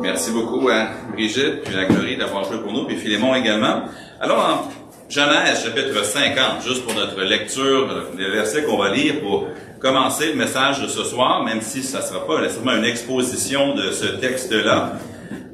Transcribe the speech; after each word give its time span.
Merci 0.00 0.30
beaucoup 0.30 0.68
à 0.70 0.88
Brigitte 1.12 1.62
puis 1.62 1.76
à 1.76 1.84
Glorie 1.84 2.16
d'avoir 2.16 2.44
joué 2.44 2.58
pour 2.60 2.72
nous, 2.72 2.84
puis 2.84 2.96
Philémon 2.96 3.34
également. 3.34 3.82
Alors, 4.20 4.38
en 4.38 5.10
Genèse, 5.10 5.64
chapitre 5.64 6.04
50, 6.04 6.62
juste 6.66 6.84
pour 6.84 6.94
notre 6.94 7.20
lecture, 7.22 7.88
des 8.16 8.30
versets 8.30 8.64
qu'on 8.64 8.78
va 8.78 8.90
lire 8.90 9.20
pour 9.20 9.46
commencer 9.78 10.28
le 10.28 10.34
message 10.34 10.80
de 10.80 10.88
ce 10.88 11.04
soir, 11.04 11.44
même 11.44 11.60
si 11.60 11.82
ça 11.82 11.98
ne 11.98 12.04
sera 12.04 12.26
pas 12.26 12.40
nécessairement 12.40 12.76
une 12.76 12.84
exposition 12.84 13.74
de 13.74 13.90
ce 13.90 14.06
texte-là. 14.06 14.94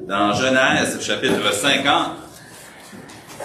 Dans 0.07 0.33
Genèse, 0.33 0.99
chapitre 1.01 1.53
50, 1.53 2.11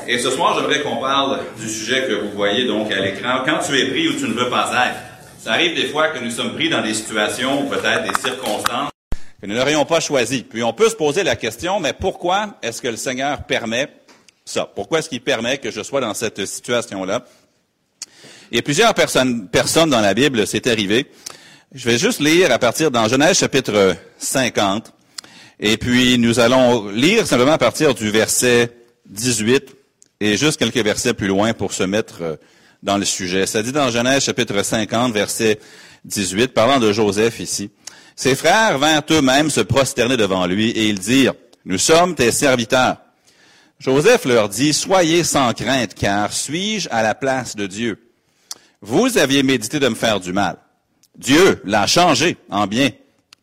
et 0.07 0.19
ce 0.19 0.31
soir, 0.31 0.57
j'aimerais 0.59 0.83
qu'on 0.83 0.97
parle 0.97 1.41
du 1.59 1.69
sujet 1.69 2.07
que 2.07 2.15
vous 2.15 2.31
voyez 2.35 2.67
donc 2.67 2.93
à 2.93 3.01
l'écran. 3.01 3.43
Quand 3.45 3.59
tu 3.59 3.77
es 3.79 3.87
pris 3.87 4.09
où 4.09 4.13
tu 4.13 4.29
ne 4.29 4.35
veux 4.35 4.51
pas 4.51 4.71
être. 4.73 4.99
Ça 5.39 5.53
arrive 5.53 5.75
des 5.75 5.89
fois 5.89 6.09
que 6.09 6.23
nous 6.23 6.31
sommes 6.31 6.55
pris 6.55 6.69
dans 6.69 6.83
des 6.83 6.95
situations 6.95 7.63
ou 7.63 7.69
peut-être 7.69 8.05
des 8.05 8.21
circonstances 8.21 8.92
que 9.43 9.47
nous 9.49 9.57
n'aurions 9.57 9.85
pas 9.85 9.99
choisies. 9.99 10.45
Puis 10.45 10.63
on 10.63 10.73
peut 10.73 10.89
se 10.89 10.95
poser 10.95 11.25
la 11.25 11.35
question, 11.35 11.81
mais 11.81 11.93
pourquoi 11.93 12.59
est-ce 12.63 12.81
que 12.81 12.87
le 12.87 12.97
Seigneur 12.97 13.43
permet 13.43 13.89
ça? 14.45 14.71
Pourquoi 14.73 15.01
est-ce 15.01 15.09
qu'il 15.09 15.21
permet 15.21 15.59
que 15.59 15.73
je 15.73 15.83
sois 15.83 16.01
dans 16.01 16.15
cette 16.15 16.47
situation-là? 16.47 17.25
Et 18.53 18.63
plusieurs 18.63 18.95
personnes, 18.95 19.49
personnes 19.49 19.91
dans 19.91 20.01
la 20.01 20.15
Bible, 20.15 20.47
c'est 20.47 20.69
arrivé. 20.69 21.11
Je 21.75 21.89
vais 21.89 21.99
juste 21.99 22.21
lire 22.21 22.53
à 22.53 22.59
partir 22.61 22.93
dans 22.93 23.09
Genèse 23.09 23.37
chapitre 23.37 23.97
50. 24.19 24.93
Et 25.59 25.77
puis 25.77 26.19
nous 26.19 26.39
allons 26.39 26.89
lire 26.91 27.27
simplement 27.27 27.53
à 27.53 27.59
partir 27.59 27.95
du 27.95 28.11
verset 28.11 28.71
18 29.07 29.75
et 30.21 30.37
juste 30.37 30.59
quelques 30.59 30.85
versets 30.85 31.15
plus 31.15 31.27
loin 31.27 31.53
pour 31.53 31.73
se 31.73 31.83
mettre 31.83 32.23
euh, 32.23 32.37
dans 32.83 32.97
le 32.97 33.05
sujet. 33.05 33.47
Ça 33.47 33.63
dit 33.63 33.73
dans 33.73 33.91
Genèse 33.91 34.23
chapitre 34.25 34.63
50, 34.63 35.13
verset 35.13 35.59
18, 36.05 36.49
parlant 36.49 36.79
de 36.79 36.93
Joseph 36.93 37.41
ici. 37.41 37.71
Ses 38.23 38.37
frères 38.37 38.79
vinrent 38.79 39.03
eux-mêmes 39.11 39.51
se 39.51 39.63
prosterner 39.63 40.17
devant 40.17 40.47
lui 40.47 40.71
et 40.71 40.89
ils 40.89 41.01
dirent, 41.01 41.35
Nous 41.65 41.77
sommes 41.77 42.15
tes 42.15 42.31
serviteurs. 42.31 42.99
Joseph 43.81 44.27
leur 44.27 44.49
dit, 44.49 44.73
Soyez 44.73 45.25
sans 45.25 45.53
crainte, 45.55 45.95
car 45.95 46.33
suis-je 46.33 46.89
à 46.93 47.03
la 47.03 47.17
place 47.17 47.57
de 47.57 47.67
Dieu? 47.67 48.13
Vous 48.81 49.19
aviez 49.19 49.43
médité 49.43 49.81
de 49.81 49.89
me 49.89 49.97
faire 49.97 50.21
du 50.21 50.33
mal. 50.33 50.59
Dieu 51.19 51.61
l'a 51.65 51.89
changé 51.89 52.37
en 52.49 52.69
bien 52.69 52.91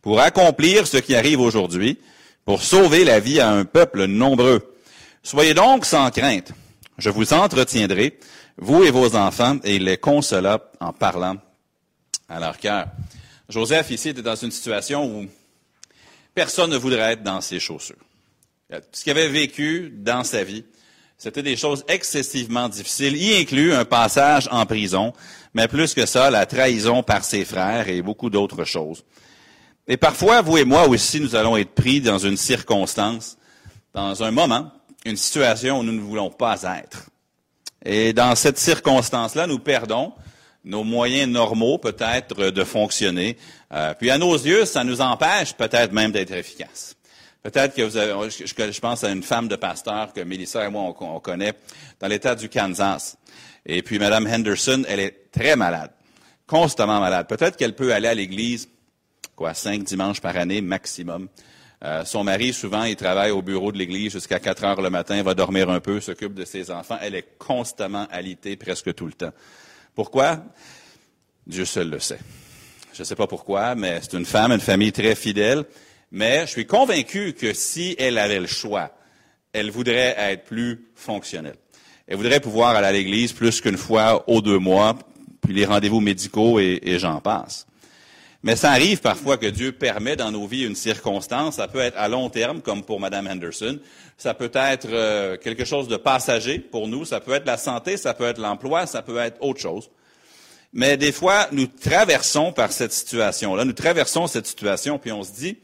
pour 0.00 0.18
accomplir 0.18 0.86
ce 0.86 0.96
qui 0.96 1.14
arrive 1.14 1.40
aujourd'hui, 1.40 1.98
pour 2.46 2.62
sauver 2.62 3.04
la 3.04 3.20
vie 3.20 3.38
à 3.38 3.50
un 3.50 3.66
peuple 3.66 4.06
nombreux. 4.06 4.74
Soyez 5.22 5.52
donc 5.52 5.84
sans 5.84 6.10
crainte. 6.10 6.52
Je 6.96 7.10
vous 7.10 7.34
entretiendrai, 7.34 8.18
vous 8.56 8.82
et 8.82 8.90
vos 8.90 9.14
enfants, 9.14 9.58
et 9.62 9.76
il 9.76 9.84
les 9.84 9.98
consola 9.98 10.70
en 10.80 10.94
parlant 10.94 11.36
à 12.30 12.40
leur 12.40 12.56
cœur. 12.56 12.86
Joseph, 13.50 13.90
ici, 13.90 14.10
était 14.10 14.22
dans 14.22 14.36
une 14.36 14.50
situation 14.50 15.04
où 15.04 15.26
personne 16.34 16.70
ne 16.70 16.76
voudrait 16.76 17.12
être 17.12 17.22
dans 17.22 17.40
ses 17.40 17.60
chaussures. 17.60 17.96
Ce 18.92 19.02
qu'il 19.02 19.10
avait 19.10 19.28
vécu 19.28 19.92
dans 19.94 20.22
sa 20.22 20.44
vie, 20.44 20.64
c'était 21.18 21.42
des 21.42 21.56
choses 21.56 21.84
excessivement 21.88 22.68
difficiles, 22.68 23.16
y 23.16 23.36
inclut 23.36 23.74
un 23.74 23.84
passage 23.84 24.48
en 24.52 24.64
prison, 24.64 25.12
mais 25.52 25.68
plus 25.68 25.92
que 25.92 26.06
ça, 26.06 26.30
la 26.30 26.46
trahison 26.46 27.02
par 27.02 27.24
ses 27.24 27.44
frères 27.44 27.88
et 27.88 28.00
beaucoup 28.00 28.30
d'autres 28.30 28.64
choses. 28.64 29.04
Et 29.88 29.96
parfois, 29.96 30.40
vous 30.40 30.56
et 30.56 30.64
moi 30.64 30.86
aussi, 30.88 31.20
nous 31.20 31.34
allons 31.34 31.56
être 31.56 31.74
pris 31.74 32.00
dans 32.00 32.18
une 32.18 32.36
circonstance, 32.36 33.36
dans 33.92 34.22
un 34.22 34.30
moment, 34.30 34.70
une 35.04 35.16
situation 35.16 35.80
où 35.80 35.82
nous 35.82 35.92
ne 35.92 36.00
voulons 36.00 36.30
pas 36.30 36.62
être. 36.62 37.10
Et 37.84 38.12
dans 38.12 38.36
cette 38.36 38.58
circonstance-là, 38.58 39.46
nous 39.48 39.58
perdons 39.58 40.12
nos 40.64 40.84
moyens 40.84 41.30
normaux 41.30 41.78
peut-être 41.78 42.50
de 42.50 42.64
fonctionner. 42.64 43.36
Euh, 43.72 43.94
puis 43.94 44.10
à 44.10 44.18
nos 44.18 44.34
yeux, 44.34 44.64
ça 44.64 44.84
nous 44.84 45.00
empêche 45.00 45.54
peut-être 45.54 45.92
même 45.92 46.12
d'être 46.12 46.32
efficaces. 46.32 46.96
Peut-être 47.42 47.74
que 47.74 47.82
vous 47.82 47.96
avez, 47.96 48.30
je, 48.30 48.80
pense 48.80 49.02
à 49.02 49.10
une 49.10 49.22
femme 49.22 49.48
de 49.48 49.56
pasteur 49.56 50.12
que 50.12 50.20
Mélissa 50.20 50.66
et 50.66 50.70
moi 50.70 50.94
on, 51.00 51.16
on 51.16 51.20
connaît 51.20 51.54
dans 51.98 52.06
l'État 52.06 52.34
du 52.34 52.50
Kansas. 52.50 53.16
Et 53.64 53.82
puis 53.82 53.98
Madame 53.98 54.26
Henderson, 54.26 54.82
elle 54.86 55.00
est 55.00 55.30
très 55.32 55.56
malade, 55.56 55.90
constamment 56.46 57.00
malade. 57.00 57.26
Peut-être 57.26 57.56
qu'elle 57.56 57.74
peut 57.74 57.94
aller 57.94 58.08
à 58.08 58.14
l'église, 58.14 58.68
quoi, 59.34 59.54
cinq 59.54 59.84
dimanches 59.84 60.20
par 60.20 60.36
année 60.36 60.60
maximum. 60.60 61.28
Euh, 61.82 62.04
son 62.04 62.24
mari, 62.24 62.52
souvent, 62.52 62.84
il 62.84 62.96
travaille 62.96 63.30
au 63.30 63.40
bureau 63.40 63.72
de 63.72 63.78
l'église 63.78 64.12
jusqu'à 64.12 64.38
4 64.38 64.64
heures 64.64 64.82
le 64.82 64.90
matin, 64.90 65.22
va 65.22 65.32
dormir 65.32 65.70
un 65.70 65.80
peu, 65.80 66.00
s'occupe 66.00 66.34
de 66.34 66.44
ses 66.44 66.70
enfants. 66.70 66.98
Elle 67.00 67.14
est 67.14 67.38
constamment 67.38 68.06
alitée 68.10 68.56
presque 68.56 68.94
tout 68.94 69.06
le 69.06 69.14
temps. 69.14 69.32
Pourquoi? 69.94 70.42
Dieu 71.46 71.64
seul 71.64 71.90
le 71.90 71.98
sait. 71.98 72.20
Je 72.92 73.02
ne 73.02 73.04
sais 73.04 73.16
pas 73.16 73.26
pourquoi, 73.26 73.74
mais 73.74 74.00
c'est 74.02 74.16
une 74.16 74.26
femme, 74.26 74.52
une 74.52 74.60
famille 74.60 74.92
très 74.92 75.14
fidèle. 75.14 75.64
Mais 76.12 76.42
je 76.42 76.50
suis 76.50 76.66
convaincu 76.66 77.34
que 77.34 77.52
si 77.52 77.94
elle 77.98 78.18
avait 78.18 78.40
le 78.40 78.46
choix, 78.46 78.90
elle 79.52 79.70
voudrait 79.70 80.14
être 80.18 80.44
plus 80.44 80.86
fonctionnelle. 80.94 81.56
Elle 82.06 82.16
voudrait 82.16 82.40
pouvoir 82.40 82.74
aller 82.74 82.86
à 82.86 82.92
l'église 82.92 83.32
plus 83.32 83.60
qu'une 83.60 83.76
fois 83.76 84.28
aux 84.28 84.42
deux 84.42 84.58
mois, 84.58 84.98
puis 85.40 85.54
les 85.54 85.64
rendez-vous 85.64 86.00
médicaux 86.00 86.58
et, 86.58 86.80
et 86.82 86.98
j'en 86.98 87.20
passe. 87.20 87.66
Mais 88.42 88.56
ça 88.56 88.70
arrive 88.70 89.00
parfois 89.00 89.36
que 89.36 89.46
Dieu 89.46 89.72
permet 89.72 90.16
dans 90.16 90.30
nos 90.30 90.46
vies 90.46 90.64
une 90.64 90.74
circonstance. 90.74 91.56
Ça 91.56 91.68
peut 91.68 91.80
être 91.80 91.98
à 91.98 92.08
long 92.08 92.30
terme, 92.30 92.62
comme 92.62 92.82
pour 92.82 92.98
Mme 92.98 93.26
Henderson. 93.26 93.78
Ça 94.16 94.32
peut 94.32 94.50
être 94.54 94.88
euh, 94.90 95.36
quelque 95.36 95.66
chose 95.66 95.88
de 95.88 95.96
passager 95.96 96.58
pour 96.58 96.88
nous. 96.88 97.04
Ça 97.04 97.20
peut 97.20 97.32
être 97.32 97.46
la 97.46 97.58
santé, 97.58 97.98
ça 97.98 98.14
peut 98.14 98.24
être 98.24 98.40
l'emploi, 98.40 98.86
ça 98.86 99.02
peut 99.02 99.18
être 99.18 99.36
autre 99.42 99.60
chose. 99.60 99.90
Mais 100.72 100.96
des 100.96 101.12
fois, 101.12 101.48
nous 101.52 101.66
traversons 101.66 102.52
par 102.52 102.72
cette 102.72 102.92
situation-là. 102.92 103.64
Nous 103.64 103.72
traversons 103.72 104.26
cette 104.26 104.46
situation, 104.46 104.98
puis 104.98 105.12
on 105.12 105.22
se 105.22 105.32
dit, 105.32 105.58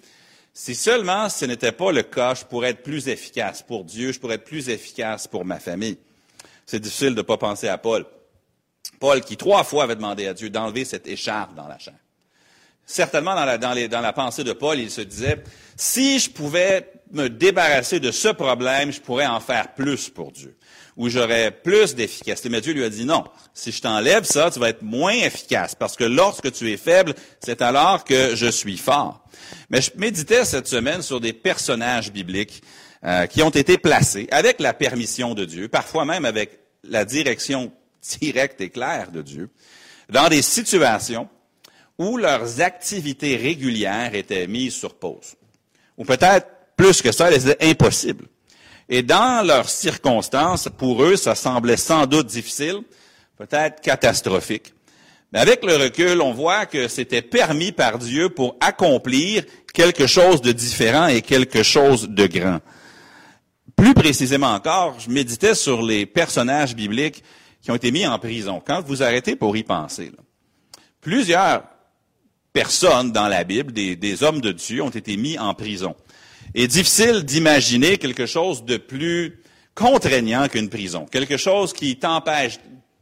si 0.53 0.75
seulement 0.75 1.29
ce 1.29 1.45
n'était 1.45 1.73
pas 1.73 1.93
le 1.93 2.03
cas, 2.03 2.35
je 2.35 2.45
pourrais 2.45 2.71
être 2.71 2.83
plus 2.83 3.09
efficace 3.09 3.63
pour 3.63 3.85
Dieu, 3.85 4.13
je 4.13 4.19
pourrais 4.19 4.35
être 4.35 4.45
plus 4.45 4.69
efficace 4.69 5.29
pour 5.29 5.45
ma 5.45 5.61
famille. 5.61 5.97
C'est 6.67 6.81
difficile 6.81 7.11
de 7.11 7.21
ne 7.21 7.23
pas 7.23 7.37
penser 7.39 7.69
à 7.69 7.79
Paul. 7.79 8.05
Paul 8.99 9.21
qui 9.21 9.37
trois 9.37 9.65
fois 9.65 9.85
avait 9.85 9.97
demandé 9.97 10.27
à 10.27 10.35
Dieu 10.35 10.51
d'enlever 10.51 10.85
cette 10.85 11.07
écharpe 11.07 11.55
dans 11.55 11.69
la 11.69 11.79
chair. 11.79 11.95
Certainement, 12.89 13.35
dans 13.35 14.01
la, 14.01 14.13
pensée 14.13 14.45
de 14.45 14.53
Paul, 14.53 14.79
il 14.79 14.93
se 14.93 15.01
disait, 15.01 15.43
si 15.77 16.21
je 16.21 16.31
pouvais 16.31 16.89
me 17.11 17.29
débarrasser 17.29 17.99
de 17.99 18.13
ce 18.13 18.29
problème, 18.29 18.93
je 18.93 19.01
pourrais 19.01 19.27
en 19.27 19.41
faire 19.41 19.75
plus 19.75 20.09
pour 20.09 20.31
Dieu, 20.31 20.57
ou 20.97 21.09
j'aurais 21.09 21.51
plus 21.51 21.97
d'efficacité. 21.97 22.49
Mais 22.49 22.61
Dieu 22.61 22.73
lui 22.73 22.85
a 22.85 22.89
dit, 22.89 23.05
non, 23.05 23.25
si 23.55 23.73
je 23.73 23.83
t'enlève 23.83 24.23
ça, 24.23 24.53
tu 24.53 24.61
vas 24.61 24.69
être 24.69 24.83
moins 24.83 25.15
efficace, 25.15 25.75
parce 25.75 25.97
que 25.97 26.05
lorsque 26.05 26.53
tu 26.53 26.71
es 26.71 26.77
faible, 26.77 27.15
c'est 27.41 27.61
alors 27.61 28.05
que 28.05 28.37
je 28.37 28.47
suis 28.47 28.77
fort. 28.77 29.25
Mais 29.69 29.81
je 29.81 29.91
méditais 29.97 30.45
cette 30.45 30.69
semaine 30.69 31.03
sur 31.03 31.21
des 31.21 31.33
personnages 31.33 32.13
bibliques 32.13 32.63
euh, 33.05 33.27
qui 33.27 33.43
ont 33.43 33.51
été 33.51 33.79
placés 33.79 34.29
avec 34.31 34.61
la 34.61 34.73
permission 34.73 35.35
de 35.35 35.45
Dieu, 35.45 35.67
parfois 35.67 36.05
même 36.05 36.25
avec 36.25 36.61
la 36.85 37.05
direction 37.05 37.73
directe 38.21 38.61
et 38.61 38.71
claire 38.71 39.11
de 39.11 39.23
Dieu, 39.23 39.51
dans 40.09 40.29
des 40.29 40.43
situations 40.43 41.29
où 41.99 42.17
leurs 42.17 42.61
activités 42.61 43.37
régulières 43.37 44.15
étaient 44.15 44.47
mises 44.47 44.75
sur 44.75 44.95
pause. 44.95 45.35
Ou 45.97 46.05
peut-être 46.05 46.47
plus 46.77 47.01
que 47.01 47.13
ça, 47.13 47.31
elles 47.31 47.49
étaient 47.49 47.71
impossibles. 47.71 48.27
Et 48.89 49.03
dans 49.03 49.45
leurs 49.45 49.69
circonstances, 49.69 50.69
pour 50.77 51.03
eux, 51.03 51.17
ça 51.17 51.35
semblait 51.35 51.77
sans 51.77 52.07
doute 52.07 52.27
difficile, 52.27 52.83
peut-être 53.37 53.81
catastrophique. 53.81 54.75
Mais 55.33 55.41
avec 55.41 55.65
le 55.65 55.77
recul, 55.77 56.21
on 56.21 56.33
voit 56.33 56.67
que 56.67 56.87
c'était 56.87 57.23
permis 57.23 57.73
par 57.73 57.99
Dieu 57.99 58.29
pour 58.29 58.57
accomplir 58.61 59.45
quelque 59.75 60.07
chose 60.07 60.41
de 60.41 60.53
différent 60.53 61.09
et 61.09 61.23
quelque 61.23 61.63
chose 61.63 62.09
de 62.09 62.27
grand. 62.27 62.61
Plus 63.75 63.93
précisément 63.93 64.55
encore, 64.55 65.01
je 65.01 65.11
méditais 65.11 65.55
sur 65.55 65.83
les 65.83 66.07
personnages 66.07 66.77
bibliques 66.77 67.23
qui 67.61 67.71
ont 67.71 67.75
été 67.75 67.91
mis 67.91 68.07
en 68.07 68.19
prison. 68.19 68.63
Quand 68.65 68.81
vous 68.83 69.03
arrêtez 69.03 69.35
pour 69.35 69.57
y 69.57 69.65
penser, 69.65 70.07
là, 70.07 70.23
plusieurs 71.01 71.65
personnes 72.57 73.13
dans 73.13 73.29
la 73.29 73.45
Bible, 73.45 73.71
des, 73.71 74.23
hommes 74.23 74.41
de 74.41 74.51
Dieu, 74.51 74.83
ont 74.83 74.89
été 74.89 75.19
mis 75.19 75.39
en 75.39 75.53
prison. 75.53 75.95
Et 76.55 76.67
difficile 76.67 77.23
d'imaginer 77.23 77.99
quelque 77.99 78.25
chose 78.25 78.65
de 78.65 78.79
plus 78.79 79.43
contraignant 79.75 80.49
qu'une 80.49 80.71
prison, 80.71 81.05
quelque 81.05 81.37
chose 81.37 81.75
qui 81.75 81.99
t'empêche 81.99 82.59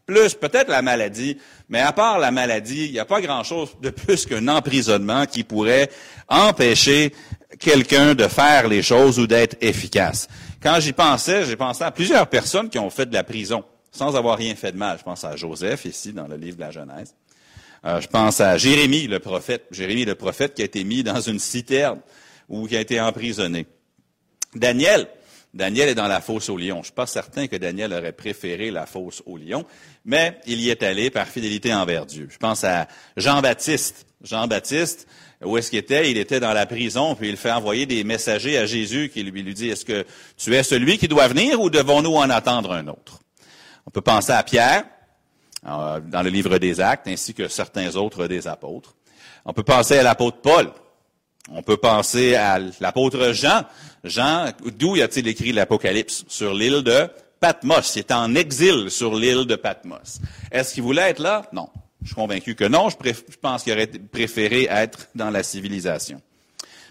plus 0.06 0.34
peut-être 0.34 0.68
la 0.68 0.82
maladie, 0.82 1.38
mais 1.68 1.78
à 1.78 1.92
part 1.92 2.18
la 2.18 2.32
maladie, 2.32 2.86
il 2.86 2.92
n'y 2.92 2.98
a 2.98 3.04
pas 3.04 3.20
grand-chose 3.20 3.76
de 3.80 3.90
plus 3.90 4.26
qu'un 4.26 4.48
emprisonnement 4.48 5.24
qui 5.24 5.44
pourrait 5.44 5.88
empêcher 6.28 7.12
quelqu'un 7.60 8.16
de 8.16 8.26
faire 8.26 8.66
les 8.66 8.82
choses 8.82 9.20
ou 9.20 9.28
d'être 9.28 9.56
efficace. 9.60 10.26
Quand 10.60 10.80
j'y 10.80 10.92
pensais, 10.92 11.44
j'ai 11.44 11.54
pensé 11.54 11.84
à 11.84 11.92
plusieurs 11.92 12.26
personnes 12.26 12.68
qui 12.68 12.80
ont 12.80 12.90
fait 12.90 13.06
de 13.06 13.14
la 13.14 13.22
prison 13.22 13.62
sans 13.92 14.16
avoir 14.16 14.36
rien 14.36 14.56
fait 14.56 14.72
de 14.72 14.76
mal. 14.76 14.98
Je 14.98 15.04
pense 15.04 15.22
à 15.22 15.36
Joseph 15.36 15.84
ici 15.84 16.12
dans 16.12 16.26
le 16.26 16.36
livre 16.36 16.56
de 16.56 16.62
la 16.62 16.72
Genèse. 16.72 17.14
Euh, 17.84 18.00
je 18.00 18.08
pense 18.08 18.40
à 18.40 18.56
Jérémie, 18.56 19.06
le 19.06 19.18
prophète. 19.18 19.66
Jérémie, 19.70 20.04
le 20.04 20.14
prophète, 20.14 20.54
qui 20.54 20.62
a 20.62 20.64
été 20.64 20.84
mis 20.84 21.02
dans 21.02 21.20
une 21.20 21.38
citerne 21.38 22.00
ou 22.48 22.66
qui 22.66 22.76
a 22.76 22.80
été 22.80 23.00
emprisonné. 23.00 23.66
Daniel. 24.54 25.08
Daniel 25.52 25.90
est 25.90 25.94
dans 25.94 26.08
la 26.08 26.20
fosse 26.20 26.48
au 26.48 26.56
lion. 26.56 26.76
Je 26.76 26.78
ne 26.78 26.84
suis 26.84 26.92
pas 26.92 27.06
certain 27.06 27.46
que 27.46 27.54
Daniel 27.54 27.92
aurait 27.92 28.12
préféré 28.12 28.72
la 28.72 28.86
fosse 28.86 29.22
au 29.24 29.36
lion, 29.36 29.64
mais 30.04 30.40
il 30.46 30.60
y 30.60 30.68
est 30.68 30.82
allé 30.82 31.10
par 31.10 31.28
fidélité 31.28 31.72
envers 31.72 32.06
Dieu. 32.06 32.26
Je 32.28 32.38
pense 32.38 32.64
à 32.64 32.88
Jean-Baptiste. 33.16 34.06
Jean-Baptiste, 34.20 35.06
où 35.44 35.56
est-ce 35.56 35.70
qu'il 35.70 35.78
était? 35.78 36.10
Il 36.10 36.18
était 36.18 36.40
dans 36.40 36.52
la 36.52 36.66
prison, 36.66 37.14
puis 37.14 37.28
il 37.28 37.36
fait 37.36 37.52
envoyer 37.52 37.86
des 37.86 38.02
messagers 38.02 38.58
à 38.58 38.66
Jésus 38.66 39.10
qui 39.10 39.22
lui, 39.22 39.42
lui 39.42 39.54
dit, 39.54 39.68
est-ce 39.68 39.84
que 39.84 40.04
tu 40.36 40.56
es 40.56 40.64
celui 40.64 40.98
qui 40.98 41.06
doit 41.06 41.28
venir 41.28 41.60
ou 41.60 41.70
devons-nous 41.70 42.16
en 42.16 42.30
attendre 42.30 42.72
un 42.72 42.88
autre? 42.88 43.20
On 43.86 43.90
peut 43.90 44.00
penser 44.00 44.32
à 44.32 44.42
Pierre, 44.42 44.84
dans 45.64 46.22
le 46.22 46.30
livre 46.30 46.58
des 46.58 46.80
Actes, 46.80 47.08
ainsi 47.08 47.34
que 47.34 47.48
certains 47.48 47.96
autres 47.96 48.26
des 48.26 48.46
apôtres. 48.46 48.94
On 49.44 49.52
peut 49.52 49.62
penser 49.62 49.98
à 49.98 50.02
l'apôtre 50.02 50.38
Paul. 50.42 50.70
On 51.50 51.62
peut 51.62 51.76
penser 51.76 52.34
à 52.34 52.58
l'apôtre 52.80 53.32
Jean. 53.32 53.64
Jean, 54.02 54.52
d'où 54.78 54.94
a-t-il 54.94 55.28
écrit 55.28 55.52
l'Apocalypse? 55.52 56.24
Sur 56.28 56.54
l'île 56.54 56.82
de 56.82 57.08
Patmos. 57.40 57.96
Il 57.96 57.98
est 57.98 58.12
en 58.12 58.34
exil 58.34 58.90
sur 58.90 59.14
l'île 59.14 59.44
de 59.44 59.56
Patmos. 59.56 60.20
Est-ce 60.50 60.72
qu'il 60.74 60.82
voulait 60.82 61.10
être 61.10 61.20
là? 61.20 61.42
Non. 61.52 61.68
Je 62.02 62.08
suis 62.08 62.14
convaincu 62.14 62.54
que 62.54 62.64
non. 62.64 62.88
Je, 62.88 62.96
pense 63.40 63.62
qu'il 63.62 63.72
aurait 63.72 63.86
préféré 63.86 64.66
être 64.70 65.08
dans 65.14 65.30
la 65.30 65.42
civilisation. 65.42 66.20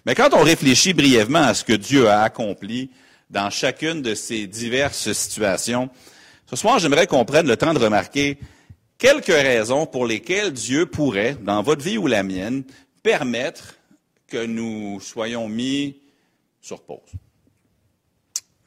Mais 0.05 0.15
quand 0.15 0.33
on 0.33 0.43
réfléchit 0.43 0.93
brièvement 0.93 1.43
à 1.43 1.53
ce 1.53 1.63
que 1.63 1.73
Dieu 1.73 2.09
a 2.09 2.21
accompli 2.21 2.91
dans 3.29 3.49
chacune 3.49 4.01
de 4.01 4.15
ces 4.15 4.47
diverses 4.47 5.11
situations, 5.13 5.89
ce 6.47 6.55
soir, 6.55 6.77
j'aimerais 6.77 7.07
qu'on 7.07 7.25
prenne 7.25 7.47
le 7.47 7.57
temps 7.57 7.73
de 7.73 7.79
remarquer 7.79 8.37
quelques 9.03 9.25
raisons 9.25 9.85
pour 9.85 10.07
lesquelles 10.07 10.53
Dieu 10.53 10.85
pourrait, 10.85 11.35
dans 11.41 11.61
votre 11.61 11.83
vie 11.83 11.97
ou 11.97 12.07
la 12.07 12.23
mienne, 12.23 12.63
permettre 13.03 13.75
que 14.27 14.45
nous 14.45 15.01
soyons 15.01 15.49
mis 15.49 15.97
sur 16.61 16.81
pause. 16.81 17.11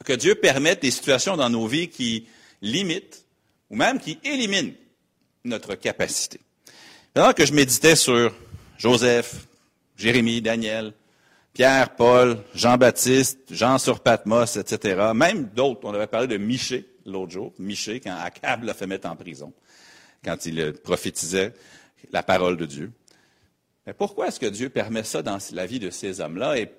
Que 0.05 0.13
Dieu 0.13 0.35
permette 0.35 0.83
des 0.83 0.91
situations 0.91 1.37
dans 1.37 1.49
nos 1.49 1.65
vies 1.65 1.89
qui 1.89 2.27
limitent 2.61 3.25
ou 3.71 3.75
même 3.75 3.99
qui 3.99 4.19
éliminent 4.23 4.73
notre 5.43 5.73
capacité. 5.73 6.39
Alors 7.15 7.33
que 7.33 7.43
je 7.43 7.53
méditais 7.53 7.95
sur 7.95 8.31
Joseph, 8.77 9.47
Jérémie, 9.97 10.43
Daniel, 10.43 10.93
Pierre, 11.51 11.95
Paul, 11.95 12.37
Jean-Baptiste, 12.53 13.39
Jean 13.49 13.79
sur 13.79 14.01
Patmos, 14.01 14.55
etc., 14.55 15.01
même 15.15 15.45
d'autres, 15.45 15.81
on 15.83 15.95
avait 15.95 16.05
parlé 16.05 16.27
de 16.27 16.37
Miché 16.37 16.85
l'autre 17.07 17.31
jour, 17.31 17.53
Miché, 17.57 17.99
quand 17.99 18.15
Akab 18.15 18.63
l'a 18.63 18.75
fait 18.75 18.85
mettre 18.85 19.09
en 19.09 19.15
prison, 19.15 19.51
quand 20.27 20.45
il 20.45 20.73
prophétisait 20.73 21.53
la 22.11 22.21
parole 22.21 22.57
de 22.57 22.65
Dieu. 22.65 22.91
Mais 23.85 23.93
pourquoi 23.93 24.27
est-ce 24.27 24.41
que 24.41 24.45
Dieu 24.45 24.67
permet 24.67 25.03
ça 25.03 25.21
dans 25.21 25.37
la 25.53 25.65
vie 25.65 25.79
de 25.79 25.89
ces 25.89 26.19
hommes-là? 26.19 26.57
Et 26.57 26.69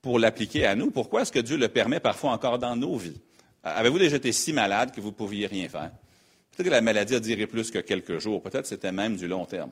pour 0.00 0.20
l'appliquer 0.20 0.64
à 0.66 0.76
nous, 0.76 0.92
pourquoi 0.92 1.22
est-ce 1.22 1.32
que 1.32 1.40
Dieu 1.40 1.56
le 1.56 1.66
permet 1.66 1.98
parfois 1.98 2.30
encore 2.30 2.60
dans 2.60 2.76
nos 2.76 2.96
vies? 2.96 3.20
Avez-vous 3.64 3.98
déjà 3.98 4.16
été 4.16 4.30
si 4.30 4.52
malade 4.52 4.92
que 4.94 5.00
vous 5.00 5.08
ne 5.08 5.14
pouviez 5.14 5.48
rien 5.48 5.68
faire? 5.68 5.90
Peut-être 6.52 6.66
que 6.66 6.70
la 6.70 6.82
maladie 6.82 7.16
a 7.16 7.20
duré 7.20 7.48
plus 7.48 7.72
que 7.72 7.80
quelques 7.80 8.18
jours. 8.18 8.40
Peut-être 8.40 8.62
que 8.62 8.68
c'était 8.68 8.92
même 8.92 9.16
du 9.16 9.26
long 9.26 9.44
terme. 9.44 9.70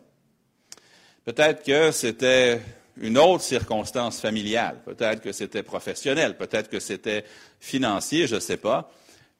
Peut-être 1.24 1.62
que 1.62 1.92
c'était 1.92 2.60
une 2.96 3.19
autre 3.19 3.44
circonstance 3.44 4.20
familiale. 4.20 4.80
Peut-être 4.84 5.22
que 5.22 5.30
c'était 5.30 5.62
professionnel. 5.62 6.36
Peut-être 6.36 6.69
que 6.69 6.80
c'était 6.80 7.24
financier, 7.60 8.26
je 8.26 8.34
ne 8.34 8.40
sais 8.40 8.56
pas. 8.56 8.90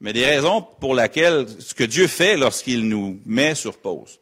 Mais 0.03 0.13
des 0.13 0.25
raisons 0.25 0.61
pour 0.61 0.93
lesquelles 0.93 1.47
ce 1.59 1.73
que 1.73 1.83
Dieu 1.83 2.05
fait 2.05 2.37
lorsqu'il 2.37 2.87
nous 2.87 3.19
met 3.25 3.55
sur 3.55 3.79
pause. 3.79 4.19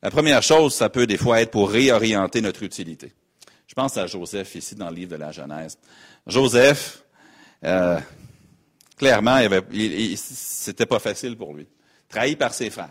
La 0.00 0.12
première 0.12 0.44
chose, 0.44 0.74
ça 0.74 0.88
peut 0.88 1.08
des 1.08 1.16
fois 1.16 1.40
être 1.40 1.50
pour 1.50 1.70
réorienter 1.70 2.40
notre 2.40 2.62
utilité. 2.62 3.12
Je 3.66 3.74
pense 3.74 3.96
à 3.96 4.06
Joseph 4.06 4.54
ici 4.54 4.76
dans 4.76 4.90
le 4.90 4.94
livre 4.94 5.10
de 5.10 5.16
la 5.16 5.32
Genèse. 5.32 5.76
Joseph, 6.28 7.02
euh, 7.64 7.98
clairement, 8.96 9.40
c'était 10.14 10.86
pas 10.86 11.00
facile 11.00 11.36
pour 11.36 11.52
lui 11.52 11.66
trahi 12.08 12.36
par 12.36 12.54
ses 12.54 12.70
frères, 12.70 12.90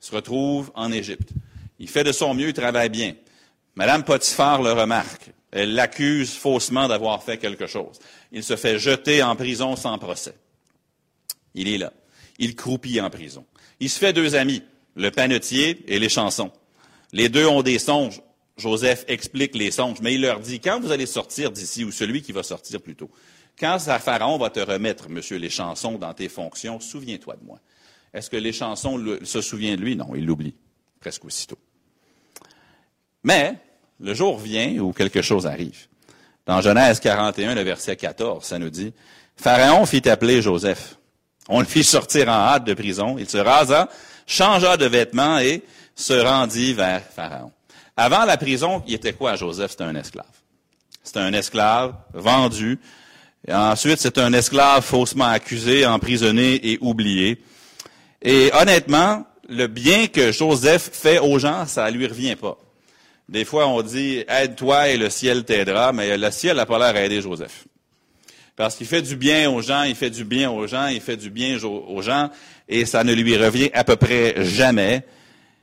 se 0.00 0.14
retrouve 0.14 0.70
en 0.74 0.92
Égypte. 0.92 1.30
Il 1.78 1.88
fait 1.88 2.04
de 2.04 2.12
son 2.12 2.34
mieux, 2.34 2.48
il 2.48 2.54
travaille 2.54 2.88
bien. 2.88 3.14
Madame 3.74 4.04
Potiphar 4.04 4.62
le 4.62 4.72
remarque. 4.72 5.30
Elle 5.50 5.74
l'accuse 5.74 6.34
faussement 6.34 6.88
d'avoir 6.88 7.22
fait 7.22 7.38
quelque 7.38 7.66
chose. 7.66 7.98
Il 8.32 8.42
se 8.42 8.56
fait 8.56 8.78
jeter 8.78 9.22
en 9.22 9.36
prison 9.36 9.76
sans 9.76 9.98
procès. 9.98 10.34
Il 11.54 11.68
est 11.68 11.78
là. 11.78 11.92
Il 12.38 12.54
croupit 12.56 13.00
en 13.00 13.10
prison. 13.10 13.44
Il 13.80 13.90
se 13.90 13.98
fait 13.98 14.12
deux 14.12 14.34
amis, 14.34 14.62
le 14.96 15.10
panetier 15.10 15.84
et 15.88 15.98
les 15.98 16.08
chansons. 16.08 16.50
Les 17.12 17.28
deux 17.28 17.46
ont 17.46 17.62
des 17.62 17.78
songes. 17.78 18.22
Joseph 18.56 19.04
explique 19.08 19.56
les 19.56 19.70
songes, 19.70 20.00
mais 20.00 20.14
il 20.14 20.20
leur 20.20 20.40
dit, 20.40 20.60
quand 20.60 20.80
vous 20.80 20.92
allez 20.92 21.06
sortir 21.06 21.50
d'ici, 21.50 21.84
ou 21.84 21.90
celui 21.90 22.22
qui 22.22 22.32
va 22.32 22.42
sortir 22.42 22.80
plutôt, 22.80 23.10
quand 23.58 23.78
Pharaon 23.78 24.38
va 24.38 24.50
te 24.50 24.60
remettre, 24.60 25.08
monsieur, 25.08 25.36
les 25.36 25.50
chansons 25.50 25.98
dans 25.98 26.14
tes 26.14 26.28
fonctions, 26.28 26.80
souviens-toi 26.80 27.36
de 27.36 27.44
moi. 27.44 27.58
Est-ce 28.12 28.30
que 28.30 28.36
les 28.36 28.52
chansons 28.52 29.18
se 29.22 29.40
souviennent 29.40 29.76
de 29.76 29.84
lui? 29.84 29.96
Non, 29.96 30.14
il 30.14 30.24
l'oublie 30.24 30.54
presque 31.00 31.24
aussitôt. 31.26 31.58
Mais 33.22 33.56
le 34.00 34.14
jour 34.14 34.38
vient 34.38 34.78
où 34.78 34.92
quelque 34.92 35.20
chose 35.20 35.46
arrive. 35.46 35.86
Dans 36.46 36.60
Genèse 36.62 36.98
41, 37.00 37.54
le 37.54 37.62
verset 37.62 37.96
14, 37.96 38.42
ça 38.44 38.58
nous 38.58 38.70
dit, 38.70 38.92
Pharaon 39.36 39.84
fit 39.84 40.08
appeler 40.08 40.40
Joseph. 40.40 40.96
On 41.48 41.60
le 41.60 41.66
fit 41.66 41.84
sortir 41.84 42.28
en 42.28 42.32
hâte 42.32 42.64
de 42.64 42.74
prison. 42.74 43.16
Il 43.18 43.28
se 43.28 43.38
rasa, 43.38 43.88
changea 44.26 44.76
de 44.76 44.86
vêtements 44.86 45.38
et 45.38 45.62
se 45.94 46.14
rendit 46.14 46.72
vers 46.72 47.02
Pharaon. 47.02 47.52
Avant 47.96 48.24
la 48.24 48.36
prison, 48.36 48.82
il 48.86 48.94
était 48.94 49.12
quoi 49.12 49.36
Joseph? 49.36 49.72
C'était 49.72 49.84
un 49.84 49.94
esclave. 49.94 50.26
C'était 51.02 51.20
un 51.20 51.32
esclave 51.32 51.94
vendu. 52.12 52.80
Ensuite, 53.48 53.98
c'est 54.00 54.18
un 54.18 54.32
esclave 54.32 54.82
faussement 54.82 55.26
accusé, 55.26 55.86
emprisonné 55.86 56.72
et 56.72 56.78
oublié. 56.80 57.42
Et 58.22 58.50
honnêtement, 58.54 59.26
le 59.48 59.66
bien 59.66 60.06
que 60.06 60.32
Joseph 60.32 60.90
fait 60.92 61.18
aux 61.18 61.38
gens, 61.38 61.66
ça 61.66 61.90
ne 61.90 61.96
lui 61.96 62.06
revient 62.06 62.36
pas. 62.36 62.56
Des 63.28 63.44
fois, 63.44 63.68
on 63.68 63.82
dit 63.82 64.24
aide-toi 64.28 64.88
et 64.88 64.96
le 64.96 65.10
ciel 65.10 65.44
t'aidera, 65.44 65.92
mais 65.92 66.16
le 66.16 66.30
ciel 66.30 66.56
n'a 66.56 66.66
pas 66.66 66.78
l'air 66.78 66.96
à 66.96 67.04
aider 67.04 67.20
Joseph. 67.20 67.66
Parce 68.56 68.76
qu'il 68.76 68.86
fait 68.86 69.02
du 69.02 69.16
bien 69.16 69.50
aux 69.50 69.62
gens, 69.62 69.82
il 69.82 69.96
fait 69.96 70.10
du 70.10 70.24
bien 70.24 70.50
aux 70.50 70.66
gens, 70.66 70.86
il 70.86 71.00
fait 71.00 71.16
du 71.16 71.30
bien 71.30 71.58
aux 71.62 72.02
gens, 72.02 72.30
et 72.68 72.86
ça 72.86 73.02
ne 73.02 73.12
lui 73.12 73.36
revient 73.36 73.70
à 73.74 73.82
peu 73.82 73.96
près 73.96 74.44
jamais. 74.44 75.04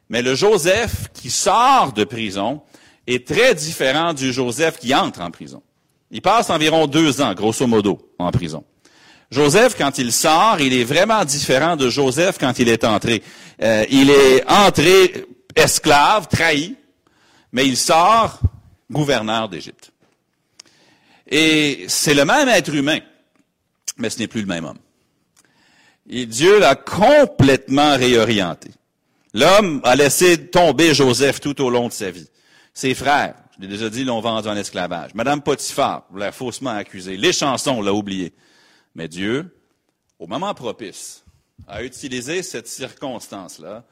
Mais 0.09 0.21
le 0.21 0.35
Joseph 0.35 1.07
qui 1.13 1.29
sort 1.29 1.93
de 1.93 2.03
prison 2.03 2.61
est 3.07 3.25
très 3.25 3.55
différent 3.55 4.13
du 4.13 4.33
Joseph 4.33 4.77
qui 4.77 4.93
entre 4.93 5.21
en 5.21 5.31
prison. 5.31 5.63
Il 6.11 6.21
passe 6.21 6.49
environ 6.49 6.87
deux 6.87 7.21
ans, 7.21 7.33
grosso 7.33 7.65
modo, 7.65 8.13
en 8.19 8.29
prison. 8.31 8.65
Joseph, 9.31 9.75
quand 9.77 9.97
il 9.97 10.11
sort, 10.11 10.57
il 10.59 10.73
est 10.73 10.83
vraiment 10.83 11.23
différent 11.23 11.77
de 11.77 11.87
Joseph 11.87 12.37
quand 12.37 12.59
il 12.59 12.67
est 12.67 12.83
entré. 12.83 13.23
Euh, 13.61 13.85
il 13.89 14.09
est 14.09 14.43
entré 14.49 15.25
esclave, 15.55 16.27
trahi, 16.27 16.75
mais 17.53 17.65
il 17.65 17.77
sort 17.77 18.39
gouverneur 18.91 19.47
d'Égypte. 19.47 19.90
Et 21.31 21.85
c'est 21.87 22.13
le 22.13 22.25
même 22.25 22.49
être 22.49 22.73
humain, 22.75 22.99
mais 23.97 24.09
ce 24.09 24.19
n'est 24.19 24.27
plus 24.27 24.41
le 24.41 24.47
même 24.47 24.65
homme. 24.65 24.79
Et 26.09 26.25
Dieu 26.25 26.59
l'a 26.59 26.75
complètement 26.75 27.95
réorienté. 27.95 28.69
L'homme 29.33 29.79
a 29.85 29.95
laissé 29.95 30.49
tomber 30.49 30.93
Joseph 30.93 31.39
tout 31.39 31.61
au 31.61 31.69
long 31.69 31.87
de 31.87 31.93
sa 31.93 32.11
vie. 32.11 32.27
Ses 32.73 32.93
frères, 32.93 33.35
je 33.55 33.61
l'ai 33.61 33.69
déjà 33.69 33.89
dit, 33.89 34.03
l'ont 34.03 34.19
vendu 34.19 34.49
en 34.49 34.57
esclavage. 34.57 35.13
Madame 35.13 35.41
Potiphar 35.41 36.05
l'a 36.13 36.33
faussement 36.33 36.71
accusé. 36.71 37.15
Les 37.15 37.31
chansons, 37.31 37.81
l'a 37.81 37.93
oublié. 37.93 38.33
Mais 38.93 39.07
Dieu, 39.07 39.55
au 40.19 40.27
moment 40.27 40.53
propice, 40.53 41.23
a 41.65 41.81
utilisé 41.81 42.43
cette 42.43 42.67
circonstance-là 42.67 43.85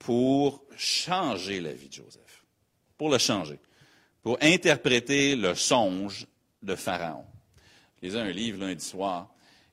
pour 0.00 0.64
changer 0.76 1.60
la 1.60 1.72
vie 1.72 1.88
de 1.88 1.94
Joseph, 1.94 2.44
pour 2.96 3.10
le 3.10 3.18
changer, 3.18 3.60
pour 4.22 4.38
interpréter 4.40 5.36
le 5.36 5.54
songe 5.54 6.26
de 6.62 6.74
Pharaon. 6.74 7.24
Je 8.00 8.06
lisais 8.06 8.20
un 8.20 8.30
livre 8.30 8.60
lundi 8.60 8.84
soir 8.84 9.28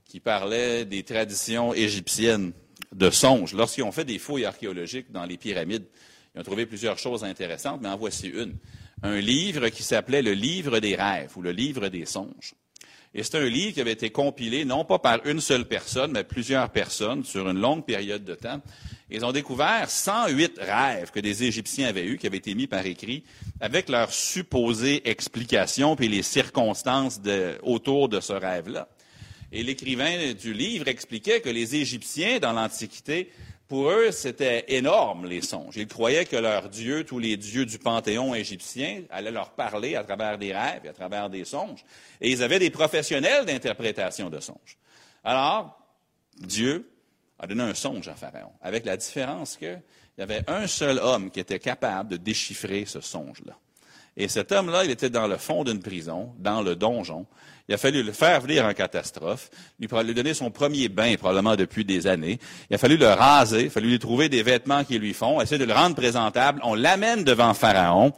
qui 0.06 0.20
parlait 0.20 0.86
des 0.86 1.04
traditions 1.04 1.74
égyptiennes 1.74 2.54
de 2.94 3.10
songes. 3.10 3.54
Lorsqu'ils 3.54 3.84
ont 3.84 3.92
fait 3.92 4.06
des 4.06 4.20
fouilles 4.20 4.46
archéologiques 4.46 5.12
dans 5.12 5.25
les 5.25 5.38
pyramides, 5.38 5.86
ils 6.34 6.42
ont 6.42 6.44
trouvé 6.44 6.65
plusieurs 6.65 6.98
choses 6.98 7.24
intéressantes, 7.24 7.82
mais 7.82 7.89
en 7.89 7.98
voici 7.98 8.27
une. 8.27 8.58
Un 9.04 9.20
livre 9.20 9.70
qui 9.70 9.84
s'appelait 9.84 10.22
le 10.22 10.34
livre 10.34 10.80
des 10.80 10.96
rêves 10.96 11.32
ou 11.36 11.42
le 11.42 11.51
livre 11.51 11.89
des 11.89 12.06
songes. 12.06 12.56
Et 13.18 13.24
c'est 13.24 13.38
un 13.38 13.46
livre 13.46 13.74
qui 13.74 13.80
avait 13.80 13.94
été 13.94 14.10
compilé 14.10 14.66
non 14.66 14.84
pas 14.84 15.00
par 15.00 15.26
une 15.26 15.40
seule 15.40 15.64
personne, 15.64 16.12
mais 16.12 16.26
plusieurs 16.26 16.70
personnes 16.70 17.24
sur 17.24 17.48
une 17.50 17.62
longue 17.62 17.86
période 17.86 18.26
de 18.26 18.36
temps. 18.36 18.62
Ils 19.10 19.24
ont 19.24 19.32
découvert 19.32 19.90
108 19.90 20.60
rêves 20.60 21.12
que 21.12 21.22
des 21.22 21.46
Égyptiens 21.46 21.88
avaient 21.88 22.04
eus, 22.04 22.18
qui 22.18 22.28
avaient 22.28 22.40
été 22.40 22.54
mis 22.56 22.68
par 22.68 22.86
écrit, 22.86 23.24
avec 23.62 23.88
leurs 23.88 24.12
supposées 24.12 25.10
explications 25.10 25.96
puis 25.96 26.10
les 26.10 26.24
circonstances 26.24 27.22
autour 27.64 28.10
de 28.10 28.20
ce 28.20 28.34
rêve-là. 28.34 28.90
Et 29.54 29.64
l'écrivain 29.64 30.34
du 30.34 30.54
livre 30.54 30.90
expliquait 30.90 31.40
que 31.40 31.48
les 31.48 31.78
Égyptiens, 31.78 32.40
dans 32.40 32.52
l'Antiquité, 32.52 33.30
pour 33.68 33.90
eux, 33.90 34.12
c'était 34.12 34.66
énorme, 34.68 35.26
les 35.26 35.42
songes. 35.42 35.76
Ils 35.76 35.88
croyaient 35.88 36.26
que 36.26 36.36
leurs 36.36 36.70
dieux, 36.70 37.04
tous 37.04 37.18
les 37.18 37.36
dieux 37.36 37.66
du 37.66 37.80
panthéon 37.80 38.36
égyptien, 38.36 39.04
allaient 39.10 39.32
leur 39.32 39.52
parler 39.52 39.96
à 39.96 40.04
travers 40.04 40.38
des 40.38 40.54
rêves 40.54 40.82
et 40.86 40.90
à 40.90 40.94
travers 40.94 41.30
des 41.32 41.46
songes. 41.46 41.84
Et 42.22 42.32
ils 42.32 42.44
avaient 42.44 42.60
des 42.60 42.70
professionnels 42.70 43.46
d'interprétation 43.46 44.30
de 44.30 44.40
songes. 44.40 44.78
Alors, 45.24 45.80
Dieu 46.38 46.92
a 47.40 47.48
donné 47.48 47.64
un 47.64 47.74
songe 47.74 48.08
à 48.08 48.14
Pharaon, 48.14 48.52
avec 48.62 48.86
la 48.86 48.98
différence 48.98 49.58
qu'il 49.58 49.82
y 50.18 50.22
avait 50.22 50.44
un 50.48 50.68
seul 50.68 51.00
homme 51.00 51.32
qui 51.32 51.40
était 51.40 51.60
capable 51.60 52.12
de 52.12 52.18
déchiffrer 52.18 52.86
ce 52.86 53.02
songe-là. 53.02 53.58
Et 54.18 54.28
cet 54.28 54.52
homme-là, 54.52 54.86
il 54.86 54.92
était 54.92 55.10
dans 55.10 55.28
le 55.28 55.38
fond 55.38 55.64
d'une 55.64 55.82
prison, 55.82 56.34
dans 56.38 56.62
le 56.62 56.76
donjon. 56.76 57.26
Il 57.68 57.74
a 57.74 57.78
fallu 57.78 58.04
le 58.04 58.12
faire 58.12 58.42
venir 58.42 58.64
en 58.64 58.74
catastrophe, 58.74 59.50
lui, 59.80 59.88
donner 60.14 60.36
son 60.36 60.52
premier 60.52 60.88
bain, 60.88 61.16
probablement 61.16 61.56
depuis 61.56 61.84
des 61.84 62.06
années. 62.06 62.38
Il 62.70 62.76
a 62.76 62.78
fallu 62.78 62.96
le 62.96 63.08
raser, 63.08 63.62
il 63.62 63.68
a 63.68 63.70
fallu 63.72 63.90
lui 63.90 63.98
trouver 63.98 64.30
des 64.30 64.44
vêtements 64.44 64.84
qui 64.84 65.00
lui 65.00 65.14
font, 65.14 65.42
essayer 65.42 65.58
de 65.58 65.66
le 65.66 65.74
rendre 65.74 65.96
présentable. 65.96 66.62
On 66.64 66.76
l'amène 66.76 67.24
devant 67.24 67.56
Pharaon. 67.56 68.14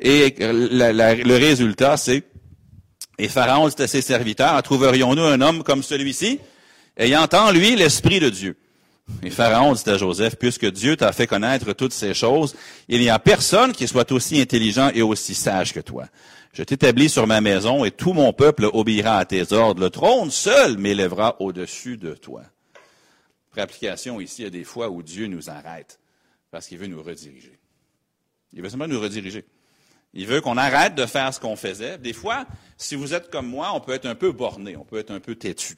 Et 0.00 0.34
le 0.40 1.36
résultat, 1.36 1.98
c'est, 1.98 2.22
et 3.18 3.28
Pharaon 3.28 3.68
dit 3.68 3.82
à 3.82 3.86
ses 3.86 4.00
serviteurs, 4.00 4.62
trouverions-nous 4.62 5.24
un 5.24 5.42
homme 5.42 5.62
comme 5.62 5.82
celui-ci, 5.82 6.40
ayant 6.96 7.28
en 7.34 7.50
lui 7.50 7.76
l'Esprit 7.76 8.18
de 8.18 8.30
Dieu? 8.30 8.56
Et 9.22 9.28
Pharaon 9.28 9.74
dit 9.74 9.90
à 9.90 9.98
Joseph, 9.98 10.36
puisque 10.36 10.70
Dieu 10.70 10.96
t'a 10.96 11.12
fait 11.12 11.26
connaître 11.26 11.74
toutes 11.74 11.92
ces 11.92 12.14
choses, 12.14 12.54
il 12.88 13.00
n'y 13.00 13.10
a 13.10 13.18
personne 13.18 13.72
qui 13.72 13.86
soit 13.86 14.10
aussi 14.12 14.40
intelligent 14.40 14.90
et 14.94 15.02
aussi 15.02 15.34
sage 15.34 15.74
que 15.74 15.80
toi. 15.80 16.06
Je 16.52 16.62
t'établis 16.64 17.08
sur 17.08 17.26
ma 17.26 17.40
maison 17.40 17.84
et 17.84 17.90
tout 17.90 18.12
mon 18.12 18.32
peuple 18.32 18.68
obéira 18.72 19.18
à 19.18 19.24
tes 19.24 19.52
ordres. 19.52 19.80
Le 19.80 19.90
trône 19.90 20.30
seul 20.30 20.78
m'élèvera 20.78 21.40
au-dessus 21.40 21.96
de 21.96 22.14
toi. 22.14 22.42
Pour 23.50 23.62
application 23.62 24.20
ici, 24.20 24.42
il 24.42 24.44
y 24.44 24.48
a 24.48 24.50
des 24.50 24.64
fois 24.64 24.90
où 24.90 25.02
Dieu 25.02 25.26
nous 25.26 25.48
arrête 25.48 26.00
parce 26.50 26.66
qu'il 26.66 26.78
veut 26.78 26.86
nous 26.86 27.02
rediriger. 27.02 27.58
Il 28.52 28.62
veut 28.62 28.68
simplement 28.68 28.92
nous 28.92 29.00
rediriger. 29.00 29.44
Il 30.12 30.26
veut 30.26 30.40
qu'on 30.40 30.56
arrête 30.56 30.96
de 30.96 31.06
faire 31.06 31.32
ce 31.32 31.38
qu'on 31.38 31.54
faisait. 31.54 31.98
Des 31.98 32.12
fois, 32.12 32.46
si 32.76 32.96
vous 32.96 33.14
êtes 33.14 33.30
comme 33.30 33.46
moi, 33.46 33.72
on 33.74 33.80
peut 33.80 33.92
être 33.92 34.06
un 34.06 34.16
peu 34.16 34.32
borné, 34.32 34.76
on 34.76 34.84
peut 34.84 34.98
être 34.98 35.12
un 35.12 35.20
peu 35.20 35.36
têtu. 35.36 35.76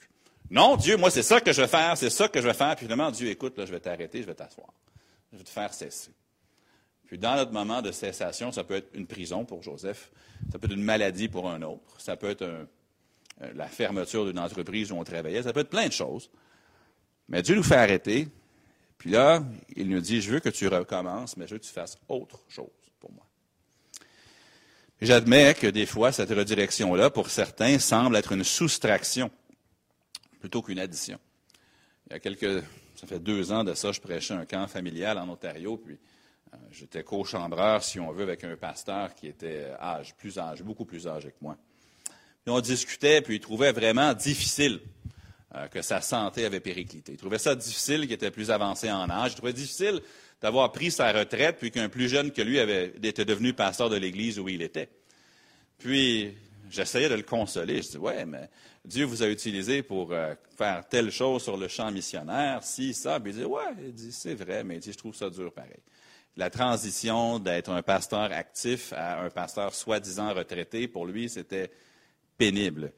Non, 0.51 0.77
Dieu, 0.77 0.97
moi, 0.97 1.11
c'est 1.11 1.23
ça 1.23 1.41
que 1.41 1.53
je 1.53 1.61
vais 1.61 1.69
faire, 1.69 1.97
c'est 1.99 2.11
ça 2.11 2.29
que 2.29 2.41
je 2.41 2.47
vais 2.47 2.55
faire. 2.55 2.75
Puis 2.77 2.87
finalement, 2.87 3.11
Dieu, 3.11 3.29
écoute, 3.29 3.59
là, 3.59 3.67
je 3.67 3.73
vais 3.73 3.81
t'arrêter, 3.81 4.23
je 4.23 4.27
vais 4.27 4.35
t'asseoir. 4.35 4.73
Je 5.33 5.39
vais 5.39 5.45
te 5.45 5.51
faire 5.51 5.73
cesser. 5.73 6.13
Puis 7.07 7.19
dans 7.19 7.37
notre 7.37 7.53
moment 7.53 7.83
de 7.83 7.93
cessation, 7.93 8.53
ça 8.53 8.65
peut 8.65 8.75
être 8.75 8.91
une 8.95 9.07
prison 9.07 9.45
pour 9.45 9.63
Joseph, 9.63 10.11
ça 10.51 10.59
peut 10.59 10.67
être 10.67 10.75
une 10.75 10.83
maladie 10.83 11.29
pour 11.29 11.51
un 11.51 11.63
autre, 11.63 12.01
ça 12.01 12.17
peut 12.17 12.31
être 12.31 12.43
euh, 12.43 12.65
la 13.55 13.67
fermeture 13.67 14.25
d'une 14.25 14.39
entreprise 14.39 14.93
où 14.93 14.97
on 14.97 15.05
travaillait, 15.05 15.43
ça 15.43 15.53
peut 15.53 15.61
être 15.61 15.71
plein 15.71 15.87
de 15.87 15.93
choses. 15.93 16.31
Mais 17.29 17.43
Dieu 17.43 17.55
nous 17.55 17.63
fait 17.63 17.77
arrêter. 17.77 18.29
Puis 18.99 19.11
là, 19.11 19.43
il 19.75 19.89
nous 19.89 20.01
dit, 20.01 20.23
je 20.23 20.31
veux 20.31 20.41
que 20.41 20.49
tu 20.49 20.69
recommences, 20.69 21.37
mais 21.37 21.47
je 21.47 21.55
veux 21.55 21.59
que 21.59 21.65
tu 21.65 21.73
fasses 21.73 21.99
autre 22.09 22.41
chose 22.49 22.71
pour 23.01 23.13
moi. 23.13 23.27
J'admets 25.01 25.55
que 25.55 25.67
des 25.67 25.87
fois, 25.87 26.13
cette 26.13 26.31
redirection-là, 26.31 27.11
pour 27.11 27.29
certains, 27.29 27.81
semble 27.81 28.15
être 28.17 28.33
une 28.33 28.45
soustraction 28.45 29.31
plutôt 30.39 30.63
qu'une 30.63 30.79
addition. 30.79 31.19
Il 32.07 32.13
y 32.13 32.17
a 32.17 32.21
quelques, 32.21 32.63
ça 32.95 33.07
fait 33.07 33.19
deux 33.19 33.51
ans 33.51 33.65
de 33.65 33.75
ça, 33.75 33.91
je 33.91 34.01
prêchais 34.01 34.35
un 34.35 34.45
camp 34.45 34.69
familial 34.69 35.19
en 35.19 35.29
Ontario, 35.29 35.77
puis 35.77 35.99
j'étais 36.71 37.03
co-chambreur, 37.03 37.83
si 37.83 38.01
on 38.01 38.13
veut, 38.13 38.23
avec 38.23 38.45
un 38.45 38.57
pasteur 38.57 39.15
qui 39.15 39.27
était 39.27 39.67
âge, 39.81 40.15
plus 40.17 40.39
âgé, 40.39 40.63
beaucoup 40.63 40.85
plus 40.85 41.07
âgé 41.07 41.31
que 41.31 41.37
moi. 41.41 41.57
Puis 42.45 42.53
on 42.53 42.61
discutait, 42.61 43.23
puis 43.23 43.37
il 43.37 43.41
trouvait 43.41 43.73
vraiment 43.73 44.15
difficile 44.15 44.81
euh, 45.55 45.69
que 45.69 45.83
sa 45.83 46.01
santé 46.01 46.45
avait 46.45 46.61
périclité. 46.61 47.13
Il 47.13 47.19
trouvait 47.19 47.39
ça 47.39 47.55
difficile 47.55 48.03
qu'il 48.03 48.13
était 48.13 48.31
plus 48.31 48.51
avancé 48.51 48.91
en 48.91 49.09
âge. 49.09 49.33
Il 49.33 49.37
trouvait 49.37 49.53
difficile 49.53 50.01
d'avoir 50.41 50.73
pris 50.73 50.91
sa 50.91 51.13
retraite, 51.13 51.59
puis 51.59 51.71
qu'un 51.71 51.89
plus 51.89 52.09
jeune 52.09 52.33
que 52.33 52.43
lui 52.43 52.59
avait, 52.59 52.93
était 53.03 53.25
devenu 53.25 53.53
pasteur 53.53 53.89
de 53.91 53.97
l'église 53.97 54.41
où 54.41 54.49
il 54.49 54.61
était. 54.61 54.89
Puis, 55.79 56.35
j'essayais 56.69 57.09
de 57.09 57.15
le 57.15 57.23
consoler. 57.23 57.81
Je 57.81 57.91
dis, 57.91 57.99
ouais, 57.99 58.25
mais 58.25 58.49
Dieu 58.85 59.05
vous 59.05 59.23
a 59.23 59.29
utilisé 59.29 59.83
pour 59.83 60.13
euh, 60.13 60.35
faire 60.57 60.89
telle 60.89 61.13
chose 61.13 61.43
sur 61.45 61.57
le 61.57 61.69
champ 61.69 61.93
missionnaire, 61.93 62.65
si, 62.65 62.93
ça. 62.93 63.21
Puis 63.21 63.33
il 63.33 63.39
dit, 63.39 63.45
ouais, 63.45 63.63
il 63.85 63.93
dit, 63.93 64.11
c'est 64.11 64.35
vrai, 64.35 64.65
mais 64.65 64.77
il 64.77 64.81
dit, 64.81 64.93
je 64.93 64.99
trouve 64.99 65.15
ça 65.15 65.31
dur 65.31 65.53
pareil. 65.53 65.81
La 66.37 66.51
transition 66.51 67.39
d'être 67.39 67.71
un 67.71 67.83
pasteur 67.83 68.33
actif 68.33 68.93
à 68.95 69.23
un 69.23 69.31
pasteur 69.31 69.75
soi-disant 69.75 70.33
retraité, 70.33 70.89
pour 70.89 71.07
lui, 71.07 71.29
c'était 71.29 71.71
pénible. 72.39 72.93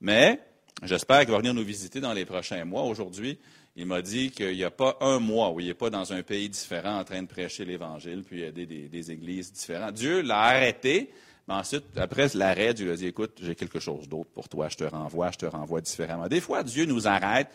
Mais, 0.00 0.40
j'espère 0.82 1.20
qu'il 1.20 1.30
va 1.30 1.38
venir 1.38 1.54
nous 1.54 1.64
visiter 1.64 2.00
dans 2.00 2.12
les 2.12 2.26
prochains 2.26 2.64
mois. 2.64 2.82
Aujourd'hui, 2.82 3.38
il 3.76 3.86
m'a 3.86 4.02
dit 4.02 4.30
qu'il 4.30 4.54
n'y 4.54 4.64
a 4.64 4.70
pas 4.70 4.98
un 5.00 5.18
mois 5.18 5.50
où 5.50 5.60
il 5.60 5.66
n'est 5.66 5.74
pas 5.74 5.90
dans 5.90 6.12
un 6.12 6.22
pays 6.22 6.48
différent 6.48 6.98
en 6.98 7.04
train 7.04 7.22
de 7.22 7.26
prêcher 7.26 7.64
l'Évangile, 7.64 8.22
puis 8.22 8.42
aider 8.42 8.66
des, 8.66 9.10
églises 9.10 9.52
différentes. 9.52 9.94
Dieu 9.94 10.20
l'a 10.20 10.40
arrêté 10.40 11.10
mais 11.46 11.54
ensuite, 11.54 11.84
après 11.96 12.28
l'arrêt, 12.34 12.72
Dieu 12.72 12.86
lui 12.86 12.92
a 12.92 12.96
dit, 12.96 13.06
écoute, 13.06 13.38
j'ai 13.42 13.54
quelque 13.54 13.78
chose 13.78 14.08
d'autre 14.08 14.30
pour 14.30 14.48
toi, 14.48 14.68
je 14.68 14.76
te 14.76 14.84
renvoie, 14.84 15.30
je 15.30 15.38
te 15.38 15.46
renvoie 15.46 15.80
différemment. 15.80 16.26
Des 16.26 16.40
fois, 16.40 16.62
Dieu 16.62 16.86
nous 16.86 17.06
arrête 17.06 17.48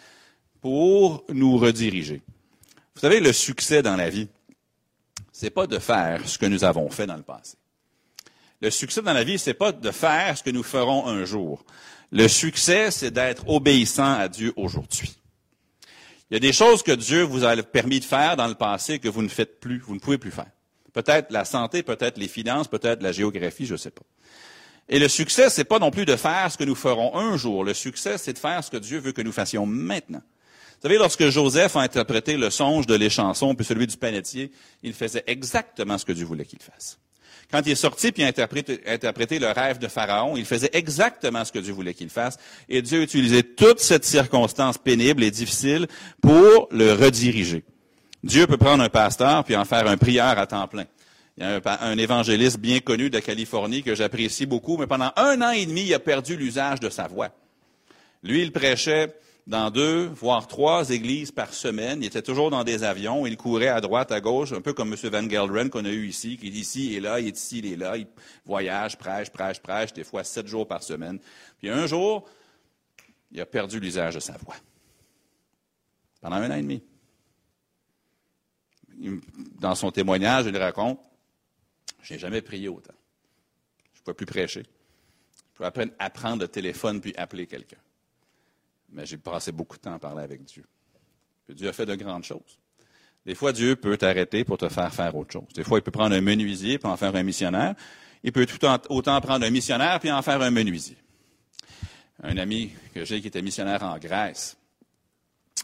pour 0.62 1.26
nous 1.30 1.58
rediriger. 1.58 2.22
Vous 2.94 3.02
savez, 3.02 3.20
le 3.20 3.34
succès 3.34 3.82
dans 3.82 3.96
la 3.96 4.10
vie, 4.10 4.28
c'est 5.40 5.52
pas 5.52 5.68
de 5.68 5.80
faire 5.80 6.28
ce 6.28 6.38
que 6.38 6.46
nous 6.46 6.66
avons 6.66 6.90
fait 6.90 7.08
dans 7.08 7.16
le 7.16 7.24
passé. 7.24 7.56
Le 8.60 8.70
succès 8.70 9.02
dans 9.02 9.14
la 9.14 9.24
vie, 9.24 9.40
c'est 9.40 9.54
pas 9.54 9.72
de 9.72 9.90
faire 9.90 10.38
ce 10.38 10.44
que 10.44 10.50
nous 10.50 10.64
ferons 10.64 11.08
un 11.08 11.24
jour. 11.24 11.64
Le 12.12 12.28
succès, 12.28 12.92
c'est 12.92 13.12
d'être 13.12 13.48
obéissant 13.48 14.16
à 14.16 14.28
Dieu 14.28 14.52
aujourd'hui. 14.58 15.16
Il 16.30 16.34
y 16.34 16.36
a 16.36 16.42
des 16.42 16.52
choses 16.52 16.84
que 16.84 16.92
Dieu 16.92 17.24
vous 17.24 17.46
a 17.46 17.56
permis 17.64 18.02
de 18.02 18.06
faire 18.06 18.36
dans 18.36 18.48
le 18.50 18.56
passé 18.56 19.00
que 19.00 19.08
vous 19.08 19.22
ne 19.22 19.30
faites 19.30 19.62
plus, 19.62 19.80
vous 19.80 19.94
ne 19.94 20.02
pouvez 20.02 20.18
plus 20.18 20.30
faire. 20.30 20.52
Peut-être 20.92 21.32
la 21.32 21.46
santé, 21.46 21.84
peut-être 21.84 22.18
les 22.18 22.28
finances, 22.28 22.68
peut-être 22.68 23.02
la 23.02 23.14
géographie, 23.14 23.66
je 23.66 23.74
ne 23.74 23.78
sais 23.78 23.92
pas. 23.92 24.04
Et 24.90 25.00
le 25.00 25.08
succès, 25.08 25.50
c'est 25.50 25.64
pas 25.64 25.80
non 25.80 25.90
plus 25.90 26.04
de 26.04 26.18
faire 26.18 26.52
ce 26.52 26.58
que 26.58 26.66
nous 26.66 26.76
ferons 26.76 27.16
un 27.16 27.38
jour. 27.38 27.64
Le 27.64 27.74
succès, 27.74 28.18
c'est 28.18 28.34
de 28.34 28.40
faire 28.40 28.62
ce 28.62 28.72
que 28.72 28.78
Dieu 28.78 29.00
veut 29.00 29.14
que 29.14 29.22
nous 29.22 29.32
fassions 29.32 29.66
maintenant. 29.66 30.22
Vous 30.80 30.88
savez, 30.88 30.98
lorsque 30.98 31.28
Joseph 31.28 31.76
a 31.76 31.82
interprété 31.82 32.38
le 32.38 32.50
songe 32.50 32.88
de 32.88 32.96
l'échanson 32.96 33.54
puis 33.54 33.66
celui 33.66 33.86
du 33.86 33.98
panetier, 33.98 34.50
il 34.82 34.94
faisait 34.94 35.26
exactement 35.28 35.98
ce 35.98 36.06
que 36.06 36.14
Dieu 36.14 36.26
voulait 36.26 36.46
qu'il 36.46 36.62
fasse. 36.62 36.98
Quand 37.52 37.62
il 37.66 37.74
est 37.74 37.76
sorti 37.76 38.14
puis 38.14 38.24
a 38.24 38.28
interprété, 38.28 39.40
le 39.40 39.52
rêve 39.52 39.78
de 39.78 39.90
Pharaon, 39.90 40.38
il 40.38 40.46
faisait 40.46 40.70
exactement 40.72 41.44
ce 41.44 41.52
que 41.52 41.60
Dieu 41.60 41.74
voulait 41.74 41.94
qu'il 41.94 42.10
fasse. 42.10 42.38
Et 42.70 42.82
Dieu 42.82 43.02
a 43.02 43.04
utilisé 43.04 43.44
toute 43.44 43.82
cette 43.82 44.06
circonstance 44.06 44.78
pénible 44.78 45.22
et 45.24 45.32
difficile 45.32 45.88
pour 46.22 46.70
le 46.72 46.94
rediriger. 46.94 47.66
Dieu 48.24 48.48
peut 48.48 48.58
prendre 48.58 48.82
un 48.82 48.90
pasteur 48.90 49.44
puis 49.44 49.58
en 49.58 49.66
faire 49.66 49.86
un 49.86 49.98
prieur 49.98 50.38
à 50.38 50.48
temps 50.48 50.68
plein. 50.70 50.86
Il 51.36 51.44
y 51.44 51.46
a 51.46 51.84
un, 51.84 51.98
évangéliste 51.98 52.58
bien 52.58 52.80
connu 52.80 53.10
de 53.10 53.20
Californie 53.20 53.84
que 53.84 53.96
j'apprécie 53.96 54.46
beaucoup, 54.46 54.78
mais 54.78 54.88
pendant 54.88 55.12
un 55.18 55.42
an 55.42 55.52
et 55.52 55.66
demi, 55.66 55.88
il 55.88 55.94
a 55.94 56.00
perdu 56.00 56.38
l'usage 56.38 56.80
de 56.80 56.90
sa 56.90 57.08
voix. 57.08 57.32
Lui, 58.24 58.44
il 58.44 58.52
prêchait 58.54 59.14
dans 59.50 59.72
deux, 59.72 60.06
voire 60.06 60.48
trois 60.48 60.92
églises 60.92 61.32
par 61.32 61.56
semaine. 61.56 62.04
Il 62.04 62.06
était 62.06 62.22
toujours 62.22 62.52
dans 62.52 62.64
des 62.64 62.84
avions. 62.84 63.26
Il 63.26 63.36
courait 63.36 63.68
à 63.68 63.82
droite, 63.82 64.12
à 64.12 64.22
gauche, 64.22 64.52
un 64.54 64.62
peu 64.62 64.74
comme 64.74 64.94
M. 64.94 65.10
Van 65.10 65.28
Gelderen 65.28 65.72
qu'on 65.72 65.86
a 65.86 65.90
eu 65.90 66.08
ici, 66.08 66.38
qui 66.38 66.48
est 66.48 66.52
ici 66.52 66.94
et 66.94 67.00
là, 67.00 67.20
il 67.20 67.28
est 67.28 67.36
ici, 67.36 67.58
il 67.58 67.66
est 67.66 67.76
là. 67.76 67.98
Il 67.98 68.06
voyage, 68.46 68.96
prêche, 68.96 69.32
prêche, 69.32 69.60
prêche, 69.60 69.92
des 69.92 70.04
fois 70.04 70.24
sept 70.24 70.46
jours 70.46 70.68
par 70.68 70.84
semaine. 70.84 71.20
Puis 71.58 71.68
un 71.68 71.88
jour, 71.88 72.30
il 73.32 73.42
a 73.42 73.46
perdu 73.48 73.80
l'usage 73.80 74.14
de 74.14 74.20
sa 74.20 74.38
voix. 74.38 74.56
Pendant 76.22 76.36
un 76.36 76.52
an 76.52 76.56
et 76.56 76.62
demi 76.62 76.84
dans 79.60 79.74
son 79.74 79.90
témoignage, 79.90 80.46
il 80.46 80.58
raconte, 80.58 81.00
je 82.04 82.14
n'ai 82.14 82.20
jamais 82.20 82.44
prié 82.44 82.68
autant. 82.68 82.94
Je 83.94 84.00
ne 84.00 84.04
pouvais 84.04 84.16
plus 84.16 84.26
prêcher. 84.28 84.62
Je 84.62 85.58
pouvais 85.58 85.92
apprendre 85.98 86.42
le 86.44 86.48
téléphone 86.48 87.02
puis 87.02 87.16
appeler 87.18 87.48
quelqu'un. 87.48 87.78
Mais 88.92 89.06
j'ai 89.06 89.18
passé 89.18 89.52
beaucoup 89.52 89.78
de 89.78 89.82
temps 89.82 89.94
à 89.94 90.00
parler 90.00 90.24
avec 90.24 90.44
Dieu. 90.44 90.66
Dieu 91.50 91.70
a 91.70 91.74
fait 91.74 91.86
de 91.86 91.96
grandes 91.96 92.24
choses. 92.24 92.60
Des 93.26 93.36
fois, 93.36 93.52
Dieu 93.52 93.76
peut 93.76 93.98
t'arrêter 93.98 94.44
pour 94.44 94.58
te 94.58 94.70
faire 94.70 94.94
faire 94.94 95.16
autre 95.16 95.34
chose. 95.34 95.48
Des 95.54 95.64
fois, 95.64 95.80
il 95.80 95.82
peut 95.82 95.92
prendre 95.92 96.16
un 96.16 96.22
menuisier 96.22 96.78
puis 96.80 96.90
en 96.90 96.98
faire 96.98 97.16
un 97.16 97.24
missionnaire. 97.24 97.76
Il 98.24 98.32
peut 98.32 98.46
tout 98.46 98.66
autant 98.90 99.22
prendre 99.22 99.46
un 99.46 99.50
missionnaire 99.50 100.00
puis 100.00 100.12
en 100.12 100.22
faire 100.22 100.42
un 100.42 100.52
menuisier. 100.52 100.98
Un 102.22 102.38
ami 102.38 102.72
que 102.94 103.06
j'ai 103.06 103.22
qui 103.22 103.28
était 103.28 103.42
missionnaire 103.42 103.84
en 103.84 103.98
Grèce, 103.98 104.58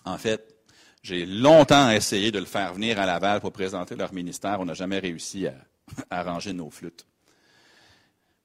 en 0.05 0.17
fait, 0.17 0.55
j'ai 1.01 1.25
longtemps 1.25 1.89
essayé 1.91 2.31
de 2.31 2.39
le 2.39 2.45
faire 2.45 2.73
venir 2.73 2.99
à 2.99 3.05
Laval 3.05 3.39
pour 3.39 3.51
présenter 3.51 3.95
leur 3.95 4.13
ministère. 4.13 4.59
On 4.59 4.65
n'a 4.65 4.73
jamais 4.73 4.99
réussi 4.99 5.47
à, 5.47 5.53
arranger 6.09 6.53
nos 6.53 6.69
flûtes. 6.69 7.05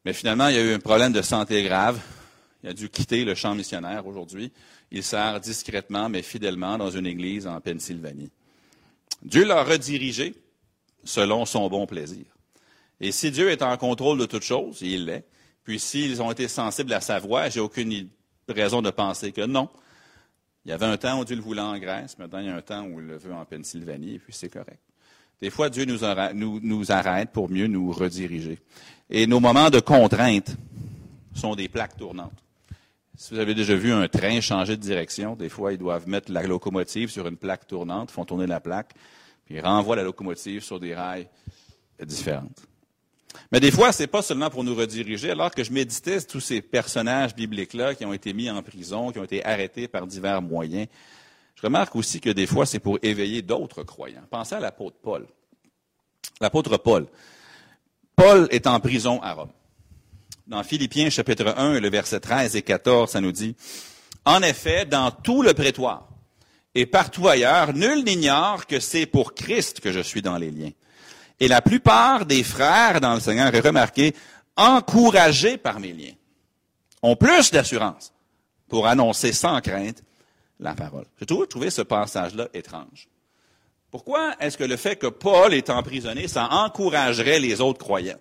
Mais 0.05 0.13
finalement, 0.13 0.49
il 0.49 0.57
y 0.57 0.59
a 0.59 0.63
eu 0.63 0.75
un 0.75 0.79
problème 0.79 1.13
de 1.13 1.23
santé 1.23 1.63
grave. 1.63 2.01
Il 2.63 2.71
a 2.71 2.73
dû 2.73 2.89
quitter 2.89 3.25
le 3.25 3.35
champ 3.35 3.55
missionnaire 3.55 4.07
aujourd'hui. 4.07 4.53
Il 4.91 5.03
sert 5.03 5.41
discrètement 5.41 6.09
mais 6.09 6.23
fidèlement 6.23 6.77
dans 6.79 6.91
une 6.91 7.07
église 7.07 7.47
en 7.47 7.61
Pennsylvanie. 7.61 8.31
Dieu 9.23 9.45
l'a 9.45 9.63
redirigé 9.63 10.35
selon 11.05 11.45
son 11.47 11.69
bon 11.69 11.87
plaisir. 11.87 12.25
Et 13.01 13.13
si 13.13 13.31
Dieu 13.31 13.51
est 13.51 13.63
en 13.63 13.77
contrôle 13.77 14.19
de 14.19 14.27
toutes 14.27 14.43
choses, 14.43 14.83
il 14.83 15.07
l'est, 15.07 15.25
puis 15.65 15.79
s'ils 15.79 16.21
ont 16.21 16.31
été 16.31 16.49
sensibles 16.49 16.93
à 16.93 17.01
sa 17.01 17.19
voix, 17.19 17.49
j'ai 17.49 17.61
aucune 17.61 18.09
raison 18.49 18.83
de 18.83 18.91
penser 18.91 19.33
que 19.33 19.47
non. 19.47 19.69
Il 20.65 20.71
y 20.71 20.73
avait 20.73 20.87
un 20.87 20.99
temps 20.99 21.21
où 21.21 21.25
Dieu 21.25 21.37
le 21.37 21.43
voulait 21.43 21.63
en 21.63 21.79
Grèce, 21.79 22.19
maintenant 22.19 22.41
il 22.41 22.47
y 22.47 22.51
a 22.51 22.57
un 22.57 22.61
temps 22.61 22.85
où 22.85 23.01
il 23.01 23.07
le 23.07 23.17
veut 23.17 23.33
en 23.33 23.45
Pennsylvanie, 23.47 24.17
et 24.17 24.19
puis 24.19 24.35
c'est 24.35 24.51
correct. 24.51 24.81
Des 25.41 25.49
fois, 25.49 25.71
Dieu 25.71 25.87
nous, 25.87 26.05
arrête, 26.93 27.31
pour 27.33 27.49
mieux 27.49 27.67
nous 27.67 27.93
rediriger. 27.93 28.59
Et 29.09 29.27
nos 29.27 29.41
moments 29.41 29.71
de 29.71 29.81
contrainte 29.81 30.55
sont 31.35 31.55
des 31.55 31.69
plaques 31.69 31.97
tournantes. 31.97 32.45
Si 33.21 33.35
vous 33.35 33.41
avez 33.41 33.55
déjà 33.55 33.75
vu 33.75 33.93
un 33.93 34.09
train 34.09 34.41
changer 34.41 34.79
de 34.79 34.81
direction, 34.81 35.37
des 35.37 35.51
fois, 35.51 35.75
ils 35.75 35.79
doivent 35.79 36.09
mettre 36.09 36.33
la 36.33 36.43
locomotive 36.43 37.11
sur 37.11 37.27
une 37.27 37.37
plaque 37.37 37.67
tournante, 37.67 38.11
font 38.11 38.25
tourner 38.25 38.47
la 38.47 38.61
plaque, 38.61 38.95
puis 39.45 39.57
ils 39.57 39.61
renvoient 39.61 39.95
la 39.95 40.05
locomotive 40.05 40.63
sur 40.63 40.81
des 40.81 40.95
rails 40.95 41.29
différentes. 42.03 42.63
Mais 43.53 43.61
des 43.61 43.71
fois, 43.71 43.93
c'est 43.93 44.07
pas 44.07 44.23
seulement 44.23 44.49
pour 44.49 44.65
nous 44.65 44.75
rediriger. 44.75 45.33
Alors 45.33 45.51
que 45.51 45.63
je 45.63 45.71
méditais 45.71 46.23
tous 46.23 46.41
ces 46.41 46.63
personnages 46.63 47.35
bibliques-là 47.35 47.95
qui 47.95 48.07
ont 48.07 48.15
été 48.15 48.33
mis 48.33 48.49
en 48.49 48.63
prison, 48.63 49.13
qui 49.13 49.19
ont 49.19 49.25
été 49.25 49.45
arrêtés 49.45 49.87
par 49.87 50.07
divers 50.07 50.41
moyens, 50.41 50.89
je 51.57 51.61
remarque 51.61 51.95
aussi 51.97 52.23
que 52.23 52.31
des 52.31 52.47
fois, 52.47 52.65
c'est 52.65 52.79
pour 52.79 52.99
éveiller 53.03 53.43
d'autres 53.43 53.83
croyants. 53.83 54.25
Pensez 54.31 54.55
à 54.55 54.61
l'apôtre 54.61 54.97
Paul. 55.03 55.27
L'apôtre 56.41 56.79
Paul. 56.79 57.07
Paul 58.17 58.49
est 58.51 58.67
en 58.67 58.81
prison 58.81 59.21
à 59.21 59.35
Rome. 59.35 59.51
Dans 60.51 60.65
Philippiens 60.65 61.11
chapitre 61.11 61.55
1, 61.57 61.79
le 61.79 61.89
verset 61.91 62.19
13 62.19 62.57
et 62.57 62.63
14, 62.63 63.13
ça 63.13 63.21
nous 63.21 63.31
dit, 63.31 63.55
En 64.25 64.43
effet, 64.43 64.85
dans 64.85 65.13
tout 65.13 65.43
le 65.43 65.55
prétoire 65.55 66.09
et 66.75 66.87
partout 66.87 67.29
ailleurs, 67.29 67.73
nul 67.73 68.03
n'ignore 68.03 68.67
que 68.67 68.81
c'est 68.81 69.07
pour 69.07 69.35
Christ 69.35 69.79
que 69.79 69.93
je 69.93 70.01
suis 70.01 70.23
dans 70.23 70.39
les 70.39 70.51
liens. 70.51 70.73
Et 71.39 71.47
la 71.47 71.63
plupart 71.63 72.27
des 72.27 72.43
frères 72.43 73.01
dans 73.01 73.15
le 73.15 73.21
Seigneur, 73.21 73.55
et 73.55 73.61
remarqué, 73.61 74.13
encouragés 74.57 75.57
par 75.57 75.79
mes 75.79 75.93
liens, 75.93 76.15
ont 77.01 77.15
plus 77.15 77.53
d'assurance 77.53 78.13
pour 78.69 78.89
annoncer 78.89 79.33
sans 79.33 79.61
crainte 79.61 80.03
la 80.59 80.75
parole. 80.75 81.07
J'ai 81.21 81.27
toujours 81.27 81.47
trouvé 81.47 81.71
ce 81.71 81.83
passage-là 81.83 82.49
étrange. 82.55 83.07
Pourquoi 83.93 84.35
est-ce 84.41 84.59
que 84.59 84.65
le 84.65 84.77
fait 84.77 84.97
que 84.97 85.07
Paul 85.07 85.55
est 85.55 85.71
emprisonné, 85.71 86.27
ça 86.27 86.49
encouragerait 86.51 87.39
les 87.39 87.61
autres 87.61 87.79
croyants? 87.79 88.19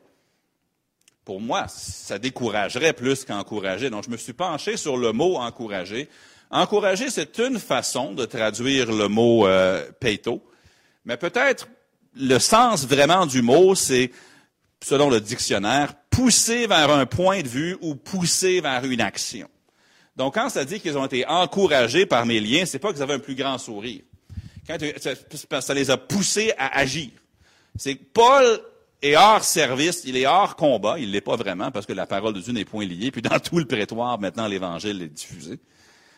Pour 1.30 1.42
moi, 1.42 1.68
ça 1.68 2.18
découragerait 2.18 2.94
plus 2.94 3.24
qu'encourager. 3.24 3.92
Donc, 3.92 4.04
je 4.04 4.10
me 4.10 4.18
suis 4.18 4.34
penché 4.34 4.78
sur 4.78 4.98
le 4.98 5.12
mot 5.12 5.36
encourager. 5.36 6.10
Encourager, 6.50 7.12
c'est 7.12 7.38
une 7.38 7.60
façon 7.60 8.14
de 8.14 8.26
traduire 8.26 8.92
le 8.92 9.08
mot 9.10 9.46
euh, 9.46 9.86
peito, 10.00 10.42
mais 11.06 11.18
peut-être 11.18 11.68
le 12.16 12.40
sens 12.40 12.88
vraiment 12.88 13.28
du 13.28 13.44
mot, 13.44 13.76
c'est, 13.76 14.10
selon 14.84 15.12
le 15.12 15.22
dictionnaire, 15.22 15.94
pousser 16.10 16.66
vers 16.66 16.90
un 16.90 17.06
point 17.06 17.44
de 17.44 17.48
vue 17.48 17.78
ou 17.80 17.94
pousser 17.94 18.60
vers 18.60 18.84
une 18.86 19.00
action. 19.00 19.48
Donc, 20.16 20.34
quand 20.34 20.50
ça 20.50 20.66
dit 20.66 20.80
qu'ils 20.80 20.98
ont 20.98 21.06
été 21.06 21.28
encouragés 21.28 22.08
par 22.08 22.26
mes 22.26 22.40
liens, 22.40 22.66
c'est 22.66 22.80
pas 22.80 22.92
qu'ils 22.92 23.04
avaient 23.04 23.14
un 23.14 23.20
plus 23.20 23.36
grand 23.36 23.60
sourire. 23.60 24.02
Quand 24.66 24.78
ça, 24.98 25.62
ça 25.62 25.74
les 25.76 25.92
a 25.92 25.98
poussés 25.98 26.54
à 26.58 26.76
agir. 26.80 27.12
C'est 27.78 27.94
Paul 27.94 28.60
est 29.02 29.16
hors 29.16 29.44
service, 29.44 30.04
il 30.06 30.18
est 30.18 30.26
hors 30.26 30.56
combat, 30.56 31.00
il 31.00 31.12
l'est 31.12 31.22
pas 31.22 31.36
vraiment 31.36 31.72
parce 31.72 31.86
que 31.86 31.94
la 31.94 32.06
parole 32.06 32.34
de 32.34 32.42
Dieu 32.42 32.54
n'est 32.54 32.66
point 32.66 32.86
liée, 32.86 33.12
puis 33.12 33.22
dans 33.22 33.40
tout 33.40 33.58
le 33.60 33.66
prétoire, 33.66 34.20
maintenant, 34.20 34.48
l'évangile 34.48 35.02
est 35.02 35.08
diffusé. 35.08 35.60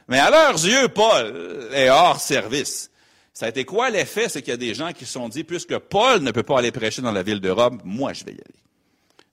Mais 0.08 0.20
à 0.20 0.30
leurs 0.30 0.66
yeux, 0.66 0.88
Paul 0.90 1.70
est 1.74 1.90
hors 1.90 2.20
service. 2.20 2.90
Ça 3.34 3.46
a 3.46 3.50
été 3.50 3.64
quoi 3.66 3.90
l'effet? 3.90 4.28
C'est 4.30 4.42
qu'il 4.42 4.52
y 4.52 4.54
a 4.54 4.58
des 4.58 4.74
gens 4.74 4.92
qui 4.92 5.06
se 5.06 5.14
sont 5.14 5.30
dit, 5.30 5.44
puisque 5.44 5.78
Paul 5.78 6.22
ne 6.22 6.32
peut 6.32 6.44
pas 6.44 6.60
aller 6.60 6.72
prêcher 6.72 7.02
dans 7.02 7.12
la 7.12 7.24
ville 7.24 7.40
de 7.40 7.50
Rome, 7.50 7.80
moi 7.86 8.14
je 8.14 8.26
vais 8.26 8.32
y 8.32 8.36
aller. 8.36 8.62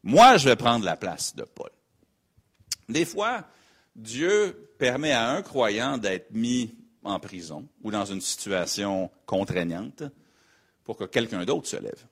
Moi, 0.02 0.37
je 0.37 0.49
vais 0.49 0.57
prendre 0.57 0.85
la 0.85 0.97
place 0.97 1.35
de 1.35 1.43
Paul. 1.43 1.71
Des 2.88 3.05
fois, 3.05 3.45
Dieu 3.97 4.71
permet 4.78 5.12
à 5.12 5.31
un 5.31 5.43
croyant 5.43 5.99
d'être 5.99 6.31
mis 6.31 6.75
en 7.02 7.19
prison 7.19 7.69
ou 7.83 7.90
dans 7.90 8.05
une 8.05 8.21
situation 8.21 9.11
contraignante 9.26 10.05
pour 10.85 10.97
que 10.97 11.05
quelqu'un 11.05 11.45
d'autre 11.45 11.67
se 11.67 11.76
lève. 11.76 12.02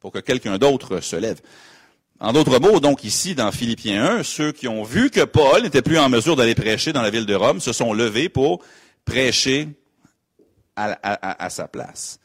Pour 0.00 0.12
que 0.12 0.18
quelqu'un 0.18 0.58
d'autre 0.58 1.00
se 1.00 1.16
lève. 1.16 1.40
En 2.20 2.34
d'autres 2.34 2.58
mots, 2.58 2.80
donc 2.80 3.04
ici, 3.04 3.34
dans 3.34 3.50
Philippiens 3.50 4.18
1, 4.18 4.22
ceux 4.24 4.52
qui 4.52 4.68
ont 4.68 4.82
vu 4.82 5.10
que 5.10 5.24
Paul 5.24 5.62
n'était 5.62 5.80
plus 5.80 5.98
en 5.98 6.10
mesure 6.10 6.36
d'aller 6.36 6.54
prêcher 6.54 6.92
dans 6.92 7.00
la 7.00 7.08
ville 7.08 7.24
de 7.24 7.34
Rome 7.34 7.60
se 7.60 7.72
sont 7.72 7.94
levés 7.94 8.28
pour 8.28 8.62
prêcher 9.06 9.68
à, 10.76 11.50
sa 11.50 11.66
place. 11.66 12.20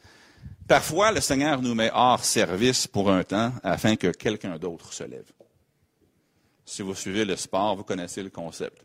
Parfois, 0.68 1.12
le 1.12 1.20
Seigneur 1.20 1.62
nous 1.62 1.74
met 1.74 1.90
hors 1.94 2.24
service 2.24 2.86
pour 2.86 3.10
un 3.10 3.22
temps 3.22 3.52
afin 3.62 3.96
que 3.96 4.08
quelqu'un 4.08 4.58
d'autre 4.58 4.92
se 4.92 5.04
lève. 5.04 5.30
Si 6.64 6.82
vous 6.82 6.94
suivez 6.94 7.24
le 7.24 7.36
sport, 7.36 7.76
vous 7.76 7.84
connaissez 7.84 8.22
le 8.22 8.30
concept. 8.30 8.82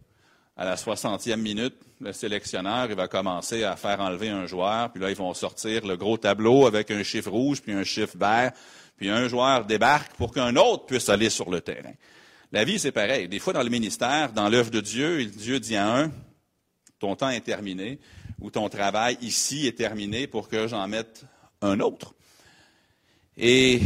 À 0.56 0.66
la 0.66 0.76
60e 0.76 1.38
minute, 1.38 1.76
le 2.00 2.14
sélectionneur 2.14 2.88
il 2.90 2.96
va 2.96 3.08
commencer 3.08 3.64
à 3.64 3.76
faire 3.76 4.00
enlever 4.00 4.30
un 4.30 4.46
joueur, 4.46 4.92
puis 4.92 5.02
là, 5.02 5.10
ils 5.10 5.16
vont 5.16 5.34
sortir 5.34 5.86
le 5.86 5.98
gros 5.98 6.18
tableau 6.18 6.68
avec 6.68 6.92
un 6.92 7.04
chiffre 7.04 7.32
rouge, 7.32 7.62
puis 7.62 7.74
un 7.74 7.84
chiffre 7.84 8.16
vert, 8.18 8.52
puis 9.02 9.10
un 9.10 9.28
joueur 9.28 9.66
débarque 9.66 10.14
pour 10.14 10.32
qu'un 10.32 10.56
autre 10.58 10.86
puisse 10.86 11.10
aller 11.10 11.32
sur 11.32 11.50
le 11.50 11.60
terrain. 11.60 11.94
La 12.52 12.64
vie, 12.64 12.78
c'est 12.78 12.92
pareil. 12.92 13.28
Des 13.28 13.40
fois, 13.40 13.52
dans 13.52 13.64
le 13.64 13.70
ministère, 13.72 14.32
dans 14.32 14.48
l'œuvre 14.48 14.70
de 14.70 14.80
Dieu, 14.80 15.26
Dieu 15.26 15.60
dit 15.60 15.76
à 15.76 15.92
un, 15.92 16.12
ton 17.00 17.16
temps 17.16 17.30
est 17.30 17.42
terminé, 17.42 17.98
ou 18.40 18.52
ton 18.52 18.70
travail 18.70 19.18
ici 19.22 19.66
est 19.66 19.76
terminé 19.76 20.28
pour 20.28 20.48
que 20.48 20.68
j'en 20.68 20.88
mette 20.88 21.26
un 21.64 21.80
autre. 21.80 22.14
Et 23.38 23.82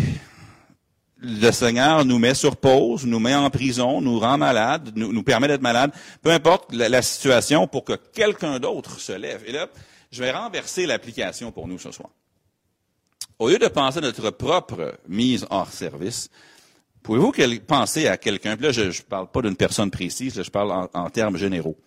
le 1.19 1.51
Seigneur 1.51 2.03
nous 2.03 2.19
met 2.19 2.33
sur 2.33 2.57
pause, 2.57 3.05
nous 3.05 3.19
met 3.19 3.35
en 3.35 3.49
prison, 3.49 4.01
nous 4.01 4.19
rend 4.19 4.37
malade, 4.37 4.91
nous, 4.97 5.23
permet 5.23 5.47
d'être 5.47 5.61
malade, 5.61 5.93
peu 6.21 6.31
importe 6.31 6.73
la, 6.73 7.01
situation, 7.01 7.67
pour 7.67 7.85
que 7.85 7.93
quelqu'un 7.93 8.59
d'autre 8.59 8.99
se 8.99 9.13
lève. 9.13 9.45
Et 9.47 9.53
là, 9.53 9.69
je 10.11 10.21
vais 10.21 10.31
renverser 10.31 10.85
l'application 10.85 11.53
pour 11.53 11.69
nous 11.69 11.79
ce 11.79 11.91
soir. 11.93 12.09
Au 13.37 13.49
lieu 13.49 13.59
de 13.59 13.67
penser 13.67 13.97
à 13.97 14.01
notre 14.01 14.29
propre 14.29 14.97
mise 15.07 15.45
hors 15.49 15.69
service, 15.69 16.29
pouvez-vous 17.03 17.33
penser 17.67 18.07
à 18.07 18.17
quelqu'un, 18.17 18.55
puis 18.55 18.67
là, 18.67 18.71
je 18.71 18.83
ne 18.83 18.91
parle 19.09 19.29
pas 19.29 19.41
d'une 19.41 19.57
personne 19.57 19.91
précise, 19.91 20.41
je 20.41 20.49
parle 20.49 20.89
en 20.93 21.09
termes 21.09 21.37
généraux. 21.37 21.77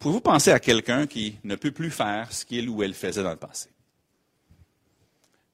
Pouvez-vous 0.00 0.20
penser 0.20 0.52
à 0.52 0.60
quelqu'un 0.60 1.06
qui 1.06 1.36
ne 1.44 1.54
peut 1.54 1.70
plus 1.70 1.90
faire 1.90 2.32
ce 2.32 2.44
qu'il 2.44 2.68
ou 2.68 2.82
elle 2.82 2.94
faisait 2.94 3.22
dans 3.22 3.30
le 3.30 3.36
passé? 3.36 3.70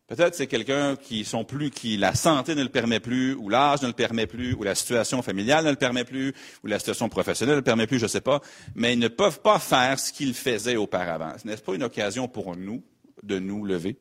Peut-être 0.06 0.34
c'est 0.34 0.48
quelqu'un 0.48 0.96
qui 0.96 1.24
sont 1.24 1.44
plus, 1.44 1.70
qui 1.70 1.96
la 1.96 2.16
santé 2.16 2.56
ne 2.56 2.64
le 2.64 2.68
permet 2.68 2.98
plus, 2.98 3.34
ou 3.34 3.48
l'âge 3.48 3.82
ne 3.82 3.86
le 3.86 3.92
permet 3.92 4.26
plus, 4.26 4.54
ou 4.54 4.64
la 4.64 4.74
situation 4.74 5.22
familiale 5.22 5.64
ne 5.64 5.70
le 5.70 5.76
permet 5.76 6.04
plus, 6.04 6.34
ou 6.64 6.66
la 6.66 6.80
situation 6.80 7.08
professionnelle 7.08 7.54
ne 7.54 7.60
le 7.60 7.64
permet 7.64 7.86
plus, 7.86 7.98
je 7.98 8.06
ne 8.06 8.08
sais 8.08 8.20
pas, 8.20 8.40
mais 8.74 8.94
ils 8.94 8.98
ne 8.98 9.06
peuvent 9.06 9.40
pas 9.40 9.60
faire 9.60 10.00
ce 10.00 10.12
qu'ils 10.12 10.34
faisaient 10.34 10.74
auparavant. 10.74 11.32
Ce 11.40 11.46
n'est 11.46 11.56
pas 11.56 11.74
une 11.74 11.84
occasion 11.84 12.26
pour 12.26 12.56
nous 12.56 12.82
de 13.22 13.38
nous 13.38 13.64
lever? 13.64 13.98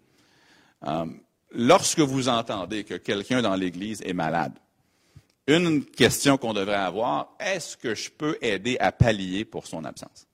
Euh, 0.85 1.05
lorsque 1.51 1.99
vous 1.99 2.29
entendez 2.29 2.83
que 2.83 2.95
quelqu'un 2.95 3.41
dans 3.41 3.55
l'Église 3.55 4.01
est 4.03 4.13
malade, 4.13 4.53
une 5.47 5.83
question 5.83 6.37
qu'on 6.37 6.53
devrait 6.53 6.75
avoir, 6.75 7.35
est-ce 7.39 7.75
que 7.75 7.95
je 7.95 8.09
peux 8.09 8.37
aider 8.41 8.77
à 8.79 8.91
pallier 8.91 9.45
pour 9.45 9.65
son 9.65 9.83
absence? 9.83 10.27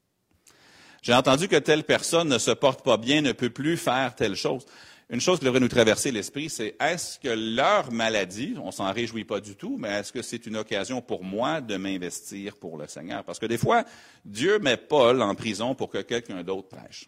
J'ai 1.01 1.13
entendu 1.13 1.47
que 1.47 1.55
telle 1.55 1.83
personne 1.83 2.27
ne 2.27 2.37
se 2.37 2.51
porte 2.51 2.83
pas 2.83 2.97
bien, 2.97 3.21
ne 3.21 3.31
peut 3.31 3.49
plus 3.49 3.77
faire 3.77 4.15
telle 4.15 4.35
chose 4.35 4.65
une 5.09 5.21
chose 5.21 5.37
qui 5.37 5.45
devrait 5.45 5.59
nous 5.59 5.67
traverser 5.67 6.11
l'esprit, 6.11 6.49
c'est 6.49 6.75
est-ce 6.79 7.19
que 7.19 7.29
leur 7.29 7.91
maladie, 7.91 8.55
on 8.61 8.71
s'en 8.71 8.91
réjouit 8.91 9.23
pas 9.23 9.39
du 9.39 9.55
tout, 9.55 9.77
mais 9.79 9.89
est-ce 9.89 10.11
que 10.11 10.23
c'est 10.23 10.47
une 10.47 10.57
occasion 10.57 10.99
pour 10.99 11.23
moi 11.23 11.61
de 11.61 11.77
m'investir 11.77 12.55
pour 12.55 12.77
le 12.77 12.87
Seigneur? 12.87 13.23
Parce 13.23 13.37
que 13.37 13.45
des 13.45 13.59
fois, 13.59 13.83
Dieu 14.23 14.57
met 14.57 14.77
Paul 14.77 15.21
en 15.21 15.35
prison 15.35 15.75
pour 15.75 15.89
que 15.89 15.99
quelqu'un 15.99 16.41
d'autre 16.43 16.69
prêche. 16.69 17.07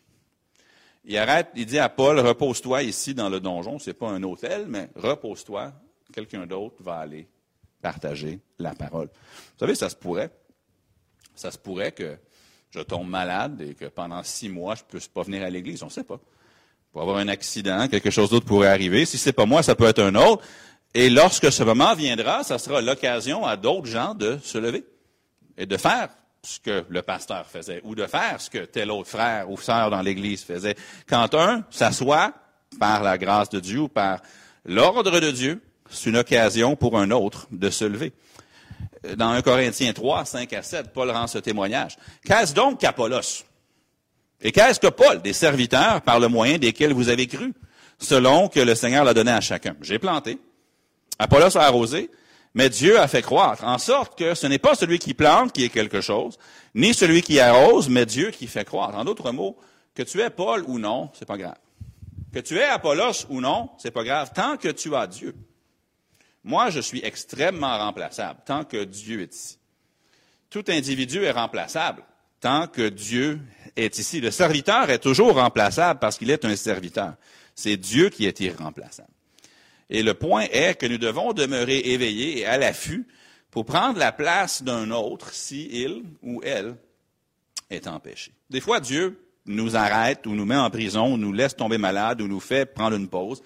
Il 1.10 1.18
arrête, 1.18 1.48
il 1.56 1.66
dit 1.66 1.80
à 1.80 1.88
Paul, 1.88 2.20
repose-toi 2.20 2.84
ici 2.84 3.14
dans 3.14 3.30
le 3.30 3.40
donjon, 3.40 3.80
c'est 3.80 3.94
pas 3.94 4.10
un 4.10 4.22
hôtel, 4.24 4.66
mais 4.68 4.90
repose-toi, 4.94 5.72
quelqu'un 6.14 6.46
d'autre 6.46 6.76
va 6.82 6.98
aller 6.98 7.30
partager 7.82 8.42
la 8.60 8.76
parole. 8.76 9.08
Vous 9.08 9.60
savez, 9.60 9.74
ça 9.74 9.90
se 9.90 9.96
pourrait. 9.96 10.30
Ça 11.34 11.50
se 11.50 11.58
pourrait 11.58 11.94
que 11.94 12.18
je 12.72 12.82
tombe 12.82 13.08
malade 13.08 13.62
et 13.62 13.74
que 13.74 13.86
pendant 13.86 14.22
six 14.22 14.50
mois, 14.50 14.76
je 14.76 14.82
ne 14.82 14.88
puisse 14.88 15.08
pas 15.08 15.24
venir 15.24 15.44
à 15.44 15.50
l'église. 15.50 15.82
On 15.82 15.86
ne 15.86 15.92
sait 15.92 16.04
pas 16.04 16.20
pour 16.92 17.02
avoir 17.02 17.18
un 17.20 17.30
accident, 17.30 17.88
quelque 17.88 18.10
chose 18.10 18.30
d'autre 18.30 18.46
pourrait 18.46 18.68
arriver. 18.68 19.06
Si 19.06 19.18
c'est 19.18 19.32
pas 19.32 19.46
moi, 19.46 19.64
ça 19.64 19.76
peut 19.76 19.86
être 19.86 20.04
un 20.04 20.16
autre. 20.16 20.44
Et 20.94 21.10
lorsque 21.10 21.54
ce 21.54 21.64
moment 21.64 21.96
viendra, 21.96 22.44
ça 22.44 22.58
sera 22.58 22.82
l'occasion 22.82 23.46
à 23.46 23.56
d'autres 23.56 23.88
gens 23.88 24.14
de 24.14 24.40
se 24.44 24.58
lever 24.58 24.84
et 25.58 25.66
de 25.66 25.78
faire 25.78 26.10
ce 26.44 26.60
que 26.60 26.86
le 26.90 27.02
pasteur 27.02 27.46
faisait 27.46 27.82
ou 27.84 27.96
de 27.96 28.06
faire 28.06 28.40
ce 28.40 28.50
que 28.50 28.60
tel 28.60 28.92
autre 28.92 29.10
frère 29.10 29.50
ou 29.50 29.58
sœur 29.58 29.90
dans 29.90 30.02
l'Église 30.02 30.44
faisait. 30.44 30.76
Quand 31.08 31.34
un 31.34 31.64
s'assoit 31.70 32.34
par 32.80 33.04
la 33.04 33.18
grâce 33.18 33.50
de 33.50 33.60
Dieu 33.60 33.82
ou 33.82 33.88
par 33.88 34.22
l'ordre 34.66 35.20
de 35.20 35.32
Dieu, 35.32 35.62
c'est 35.90 36.10
une 36.10 36.18
occasion 36.18 36.76
pour 36.76 36.98
un 36.98 37.12
autre 37.12 37.48
de 37.52 37.70
se 37.70 37.86
lever. 37.86 38.14
Dans 39.16 39.30
1 39.30 39.42
Corinthiens 39.42 39.94
3, 39.94 40.26
5 40.26 40.54
à 40.54 40.62
7, 40.62 40.94
Paul 40.94 41.12
rend 41.12 41.28
ce 41.28 41.38
témoignage. 41.38 41.98
Qu'est-ce 42.26 42.54
donc 42.54 42.80
qu'Apollos? 42.80 43.44
Et 44.42 44.52
qu'est-ce 44.52 44.80
que 44.80 44.88
Paul? 44.88 45.22
Des 45.22 45.34
serviteurs 45.34 46.02
par 46.02 46.20
le 46.20 46.28
moyen 46.28 46.58
desquels 46.58 46.94
vous 46.94 47.10
avez 47.10 47.28
cru, 47.28 47.54
selon 47.98 48.50
que 48.50 48.60
le 48.60 48.76
Seigneur 48.76 49.04
l'a 49.04 49.14
donné 49.14 49.32
à 49.32 49.42
chacun? 49.42 49.76
J'ai 49.82 50.00
planté. 50.00 50.40
Apollos 51.20 51.58
a 51.58 51.64
arrosé, 51.64 52.12
mais 52.58 52.72
Dieu 52.72 53.00
a 53.00 53.08
fait 53.08 53.22
croître, 53.22 53.64
en 53.64 53.78
sorte 53.78 54.18
que 54.18 54.34
ce 54.34 54.48
n'est 54.48 54.58
pas 54.58 54.74
celui 54.74 54.98
qui 54.98 55.14
plante 55.14 55.54
qui 55.54 55.64
est 55.64 55.70
quelque 55.70 56.02
chose, 56.02 56.40
ni 56.74 56.96
celui 56.96 57.22
qui 57.22 57.40
arrose, 57.40 57.88
mais 57.88 58.08
Dieu 58.08 58.32
qui 58.32 58.48
fait 58.48 58.66
croître. 58.66 58.98
En 58.98 59.06
d'autres 59.06 59.32
mots, 59.32 59.56
que 59.94 60.02
tu 60.02 60.20
es 60.22 60.32
Paul 60.32 60.64
ou 60.66 60.80
non, 60.80 61.12
c'est 61.14 61.28
pas 61.28 61.38
grave. 61.38 61.60
Que 62.34 62.40
tu 62.40 62.58
es 62.58 62.64
Apollos 62.64 63.28
ou 63.30 63.42
non, 63.42 63.70
c'est 63.78 63.92
pas 63.92 64.04
grave, 64.04 64.32
tant 64.34 64.58
que 64.58 64.70
tu 64.70 64.96
as 64.96 65.06
Dieu. 65.06 65.36
Moi, 66.44 66.72
je 66.72 66.80
suis 66.80 67.00
extrêmement 67.06 67.78
remplaçable, 67.78 68.40
tant 68.44 68.64
que 68.64 68.86
Dieu 68.86 69.22
est 69.22 69.36
ici. 69.36 69.60
Tout 70.50 70.66
individu 70.68 71.26
est 71.26 71.32
remplaçable, 71.32 72.02
tant 72.40 72.66
que 72.66 72.90
Dieu 72.90 73.40
est 73.76 74.00
ici. 74.00 74.20
Le 74.20 74.32
serviteur 74.32 74.90
est 74.90 74.98
toujours 74.98 75.36
remplaçable 75.36 76.00
parce 76.00 76.18
qu'il 76.18 76.32
est 76.32 76.44
un 76.44 76.56
serviteur. 76.56 77.14
C'est 77.54 77.78
Dieu 77.78 78.10
qui 78.10 78.26
est 78.26 78.40
irremplaçable. 78.40 79.10
Et 79.90 80.04
le 80.04 80.14
point 80.14 80.46
est 80.52 80.78
que 80.80 80.86
nous 80.86 80.98
devons 80.98 81.34
demeurer 81.34 81.80
éveillés 81.80 82.40
et 82.40 82.46
à 82.46 82.58
l'affût 82.58 83.08
pour 83.52 83.66
prendre 83.66 83.98
la 83.98 84.12
place 84.12 84.64
d'un 84.64 84.92
autre 84.92 85.34
si 85.34 85.68
il 85.72 86.04
ou 86.22 86.42
elle 86.44 86.76
est 87.70 87.88
empêché. 87.88 88.34
Des 88.50 88.62
fois, 88.62 88.80
Dieu 88.80 89.20
nous 89.46 89.76
arrête 89.76 90.28
ou 90.28 90.36
nous 90.36 90.46
met 90.46 90.58
en 90.58 90.70
prison, 90.70 91.14
ou 91.14 91.18
nous 91.18 91.34
laisse 91.34 91.56
tomber 91.56 91.78
malade 91.78 92.22
ou 92.22 92.28
nous 92.28 92.40
fait 92.40 92.66
prendre 92.66 92.96
une 92.96 93.08
pause 93.08 93.42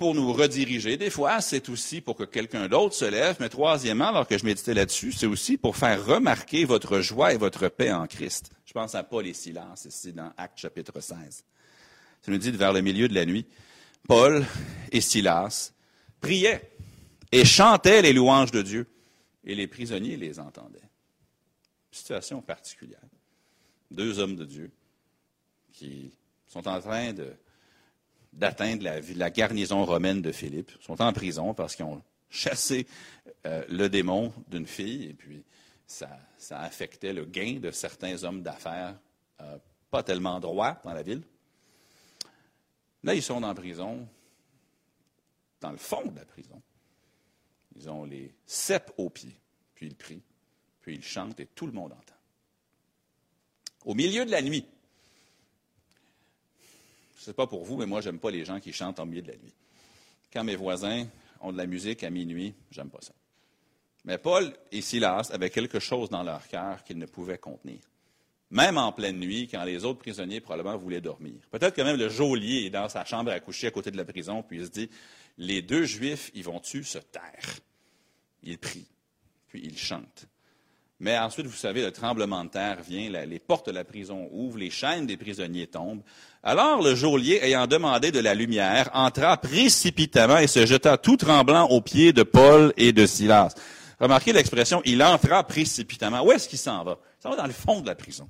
pour 0.00 0.14
nous 0.14 0.32
rediriger. 0.32 0.96
Des 0.96 1.10
fois, 1.10 1.40
c'est 1.40 1.68
aussi 1.68 2.00
pour 2.00 2.16
que 2.16 2.24
quelqu'un 2.24 2.68
d'autre 2.68 2.94
se 2.94 3.04
lève. 3.04 3.36
Mais 3.38 3.50
troisièmement, 3.50 4.08
alors 4.08 4.26
que 4.26 4.38
je 4.38 4.44
méditais 4.44 4.74
là-dessus, 4.74 5.12
c'est 5.12 5.26
aussi 5.26 5.58
pour 5.58 5.76
faire 5.76 6.04
remarquer 6.04 6.64
votre 6.64 7.00
joie 7.00 7.34
et 7.34 7.36
votre 7.36 7.68
paix 7.68 7.92
en 7.92 8.06
Christ. 8.06 8.50
Je 8.64 8.72
pense 8.72 8.94
à 8.94 9.02
Paul 9.02 9.26
et 9.26 9.34
Silas, 9.34 9.84
ici 9.86 10.12
dans 10.12 10.32
Actes 10.38 10.58
chapitre 10.58 11.00
16. 11.00 11.44
Ça 12.22 12.32
nous 12.32 12.38
dit 12.38 12.50
vers 12.50 12.72
le 12.72 12.80
milieu 12.80 13.08
de 13.08 13.14
la 13.14 13.26
nuit, 13.26 13.46
Paul 14.06 14.44
et 14.92 15.00
Silas 15.00 15.72
priaient 16.20 16.70
et 17.32 17.44
chantaient 17.44 18.02
les 18.02 18.12
louanges 18.12 18.50
de 18.50 18.62
Dieu, 18.62 18.86
et 19.44 19.54
les 19.54 19.66
prisonniers 19.66 20.16
les 20.16 20.38
entendaient. 20.38 20.78
Situation 21.90 22.42
particulière. 22.42 23.00
Deux 23.90 24.18
hommes 24.18 24.36
de 24.36 24.44
Dieu 24.44 24.70
qui 25.72 26.12
sont 26.46 26.66
en 26.68 26.80
train 26.80 27.14
d'atteindre 28.32 28.84
la, 29.16 29.30
garnison 29.30 29.84
romaine 29.84 30.20
de 30.20 30.32
Philippe, 30.32 30.72
sont 30.80 31.00
en 31.00 31.12
prison 31.12 31.54
parce 31.54 31.74
qu'ils 31.74 31.84
ont 31.84 32.02
chassé 32.28 32.86
euh, 33.46 33.64
le 33.68 33.88
démon 33.88 34.32
d'une 34.48 34.66
fille, 34.66 35.04
et 35.04 35.14
puis 35.14 35.44
ça, 35.86 36.08
affectait 36.50 37.12
le 37.12 37.24
gain 37.24 37.58
de 37.60 37.70
certains 37.70 38.22
hommes 38.24 38.42
d'affaires 38.42 38.98
euh, 39.40 39.58
pas 39.90 40.02
tellement 40.02 40.38
droits 40.38 40.80
dans 40.84 40.92
la 40.92 41.02
ville. 41.02 41.22
Là, 43.02 43.14
ils 43.14 43.22
sont 43.22 43.42
en 43.42 43.54
prison, 43.54 44.06
dans 45.60 45.70
le 45.70 45.78
fond 45.78 46.04
de 46.04 46.16
la 46.16 46.24
prison. 46.24 46.60
Ils 47.76 47.88
ont 47.88 48.04
les 48.04 48.34
cèpes 48.46 48.92
aux 48.98 49.10
pieds, 49.10 49.36
puis 49.74 49.86
ils 49.86 49.96
prient, 49.96 50.22
puis 50.80 50.96
ils 50.96 51.02
chantent, 51.02 51.40
et 51.40 51.46
tout 51.46 51.66
le 51.66 51.72
monde 51.72 51.92
entend. 51.92 52.14
Au 53.84 53.94
milieu 53.94 54.26
de 54.26 54.30
la 54.30 54.42
nuit, 54.42 54.66
je 57.16 57.20
ne 57.20 57.24
sais 57.24 57.32
pas 57.32 57.46
pour 57.46 57.64
vous, 57.64 57.76
mais 57.76 57.86
moi, 57.86 58.00
j'aime 58.00 58.18
pas 58.18 58.30
les 58.30 58.44
gens 58.44 58.60
qui 58.60 58.72
chantent 58.72 58.98
au 58.98 59.06
milieu 59.06 59.22
de 59.22 59.30
la 59.30 59.36
nuit. 59.36 59.54
Quand 60.32 60.44
mes 60.44 60.56
voisins 60.56 61.06
ont 61.40 61.52
de 61.52 61.56
la 61.56 61.66
musique 61.66 62.02
à 62.04 62.10
minuit, 62.10 62.54
j'aime 62.70 62.90
pas 62.90 63.00
ça. 63.00 63.12
Mais 64.04 64.18
Paul 64.18 64.54
et 64.72 64.80
Silas 64.80 65.30
avaient 65.32 65.50
quelque 65.50 65.78
chose 65.78 66.08
dans 66.08 66.22
leur 66.22 66.46
cœur 66.48 66.82
qu'ils 66.84 66.98
ne 66.98 67.06
pouvaient 67.06 67.38
contenir 67.38 67.80
même 68.50 68.78
en 68.78 68.92
pleine 68.92 69.18
nuit, 69.18 69.48
quand 69.48 69.62
les 69.64 69.84
autres 69.84 70.00
prisonniers 70.00 70.40
probablement 70.40 70.76
voulaient 70.76 71.00
dormir. 71.00 71.34
Peut-être 71.50 71.74
que 71.74 71.82
même 71.82 71.96
le 71.96 72.08
geôlier 72.08 72.66
est 72.66 72.70
dans 72.70 72.88
sa 72.88 73.04
chambre 73.04 73.30
à 73.30 73.40
coucher 73.40 73.68
à 73.68 73.70
côté 73.70 73.90
de 73.90 73.96
la 73.96 74.04
prison, 74.04 74.42
puis 74.42 74.58
il 74.58 74.64
se 74.64 74.70
dit, 74.70 74.90
les 75.38 75.62
deux 75.62 75.84
Juifs, 75.84 76.30
ils 76.34 76.44
vont-tu 76.44 76.82
se 76.84 76.98
taire? 76.98 77.58
Il 78.42 78.58
prie, 78.58 78.86
puis 79.48 79.62
il 79.64 79.78
chante. 79.78 80.26
Mais 81.02 81.16
ensuite, 81.16 81.46
vous 81.46 81.56
savez, 81.56 81.82
le 81.82 81.92
tremblement 81.92 82.44
de 82.44 82.50
terre 82.50 82.82
vient, 82.82 83.08
les 83.08 83.38
portes 83.38 83.68
de 83.68 83.72
la 83.72 83.84
prison 83.84 84.28
ouvrent, 84.32 84.58
les 84.58 84.68
chaînes 84.68 85.06
des 85.06 85.16
prisonniers 85.16 85.66
tombent. 85.66 86.02
Alors 86.42 86.82
le 86.82 86.94
geôlier, 86.94 87.40
ayant 87.42 87.66
demandé 87.66 88.10
de 88.10 88.18
la 88.18 88.34
lumière, 88.34 88.90
entra 88.92 89.38
précipitamment 89.38 90.36
et 90.38 90.46
se 90.46 90.66
jeta 90.66 90.98
tout 90.98 91.16
tremblant 91.16 91.68
aux 91.68 91.80
pieds 91.80 92.12
de 92.12 92.22
Paul 92.22 92.74
et 92.76 92.92
de 92.92 93.06
Silas. 93.06 93.54
Remarquez 93.98 94.34
l'expression, 94.34 94.82
il 94.84 95.02
entra 95.02 95.46
précipitamment. 95.46 96.22
Où 96.22 96.32
est-ce 96.32 96.48
qu'il 96.48 96.58
s'en 96.58 96.84
va? 96.84 96.98
Il 97.18 97.22
s'en 97.22 97.30
va 97.30 97.36
dans 97.36 97.46
le 97.46 97.52
fond 97.52 97.80
de 97.80 97.86
la 97.86 97.94
prison. 97.94 98.28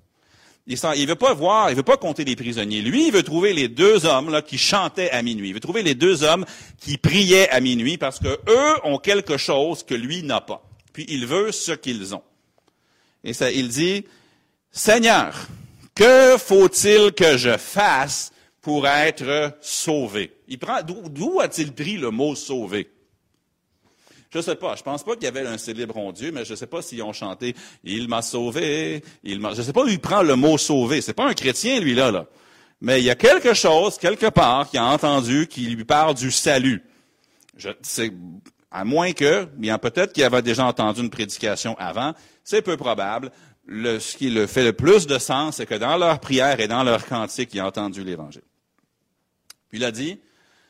Il 0.67 0.77
ne 0.77 1.07
veut 1.07 1.15
pas 1.17 1.35
voir, 1.35 1.71
il 1.71 1.77
veut 1.77 1.83
pas 1.83 1.97
compter 1.97 2.25
des 2.25 2.37
prisonniers. 2.37 2.81
Lui, 2.83 3.07
il 3.09 3.13
veut 3.13 3.23
trouver 3.23 3.53
les 3.53 3.69
deux 3.69 4.07
hommes 4.07 4.31
là, 4.31 4.43
qui 4.43 4.59
chantaient 4.59 5.11
à 5.11 5.23
minuit. 5.23 5.49
Il 5.49 5.55
veut 5.55 5.61
trouver 5.61 5.83
les 5.83 5.95
deux 5.95 6.23
hommes 6.23 6.45
qui 6.79 6.97
priaient 6.97 7.49
à 7.51 7.61
minuit 7.61 7.99
parce 7.99 8.19
que 8.19 8.29
eux 8.29 8.75
ont 8.85 8.99
quelque 8.99 9.37
chose 9.37 9.83
que 9.83 9.95
lui 9.95 10.23
n'a 10.23 10.41
pas. 10.41 10.63
Puis 10.93 11.07
il 11.09 11.27
veut 11.27 11.51
ce 11.51 11.73
qu'ils 11.73 12.15
ont. 12.15 12.23
Et 13.25 13.33
ça, 13.33 13.51
il 13.51 13.69
dit, 13.69 14.05
Seigneur, 14.71 15.49
que 15.95 16.37
faut-il 16.39 17.13
que 17.13 17.37
je 17.37 17.57
fasse 17.57 18.33
pour 18.63 18.87
être 18.87 19.57
sauvé? 19.61 20.33
Il 20.47 20.59
prend, 20.59 20.83
d'où 20.83 21.41
a-t-il 21.41 21.73
pris 21.73 21.97
le 21.97 22.11
mot 22.11 22.35
sauvé? 22.35 22.91
Je 24.33 24.39
ne 24.39 24.43
sais 24.43 24.57
pas. 24.57 24.77
Je 24.77 24.83
pense 24.83 25.03
pas 25.03 25.15
qu'il 25.15 25.25
y 25.25 25.27
avait 25.27 25.47
un 25.47 25.59
célébrons 25.59 26.13
Dieu, 26.13 26.31
mais 26.33 26.45
je 26.45 26.53
ne 26.53 26.57
sais 26.57 26.67
pas 26.67 26.83
s'ils 26.83 27.03
ont 27.03 27.13
chanté 27.13 27.55
Il 27.83 28.09
m'a 28.09 28.23
sauvé. 28.23 29.03
Je 29.25 29.35
ne 29.35 29.55
sais 29.55 29.73
pas 29.73 29.83
où 29.83 29.89
il 29.89 30.01
prend 30.01 30.23
le 30.23 30.37
mot 30.37 30.57
sauvé. 30.57 31.01
C'est 31.01 31.15
pas 31.15 31.27
un 31.27 31.35
chrétien 31.35 31.81
lui 31.81 31.95
là 31.95 32.11
là. 32.11 32.27
Mais 32.81 33.01
il 33.01 33.05
y 33.05 33.11
a 33.11 33.15
quelque 33.17 33.53
chose 33.55 33.99
quelque 33.99 34.31
part 34.31 34.71
qui 34.71 34.79
a 34.79 34.85
entendu 34.85 35.47
qui 35.49 35.63
lui 35.63 35.85
parle 35.85 36.15
du 36.15 36.31
salut. 36.31 36.83
Je, 37.57 37.71
à 38.71 38.85
moins 38.85 39.13
que, 39.13 39.45
bien 39.57 39.79
peut-être 39.79 40.13
qu'il 40.13 40.23
avait 40.23 40.43
déjà 40.43 40.65
entendu 40.65 41.01
une 41.01 41.11
prédication 41.11 41.77
avant. 41.79 42.15
C'est 42.45 42.63
peu 42.63 42.77
probable. 42.77 43.33
Le, 43.67 43.99
ce 43.99 44.17
qui 44.17 44.31
le 44.31 44.47
fait 44.47 44.65
le 44.65 44.73
plus 44.73 45.07
de 45.07 45.19
sens, 45.19 45.57
c'est 45.57 45.67
que 45.67 45.75
dans 45.75 45.97
leur 45.97 46.21
prière 46.21 46.61
et 46.61 46.69
dans 46.69 46.83
leur 46.83 47.05
cantique, 47.07 47.51
il 47.53 47.61
a 47.61 47.67
entendu 47.67 48.03
l'Évangile. 48.03 48.43
Puis 49.69 49.79
il 49.79 49.85
a 49.85 49.91
dit, 49.91 50.21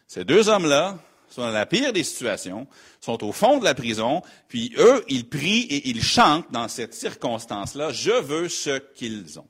ces 0.07 0.25
deux 0.25 0.49
hommes-là, 0.49 0.99
sont 1.31 1.43
dans 1.43 1.51
la 1.51 1.67
pire 1.67 1.93
des 1.93 2.05
situations, 2.05 2.67
sont 3.01 3.25
au 3.25 3.33
fond 3.33 3.59
de 3.59 3.65
la 3.65 3.75
prison, 3.75 4.23
puis 4.49 4.75
eux, 4.79 5.05
ils 5.09 5.29
prient 5.29 5.63
et 5.63 5.89
ils 5.89 6.03
chantent 6.03 6.51
dans 6.51 6.69
cette 6.69 6.95
circonstance-là, 6.95 7.93
je 7.93 8.11
veux 8.11 8.49
ce 8.49 8.79
qu'ils 8.79 9.39
ont. 9.39 9.49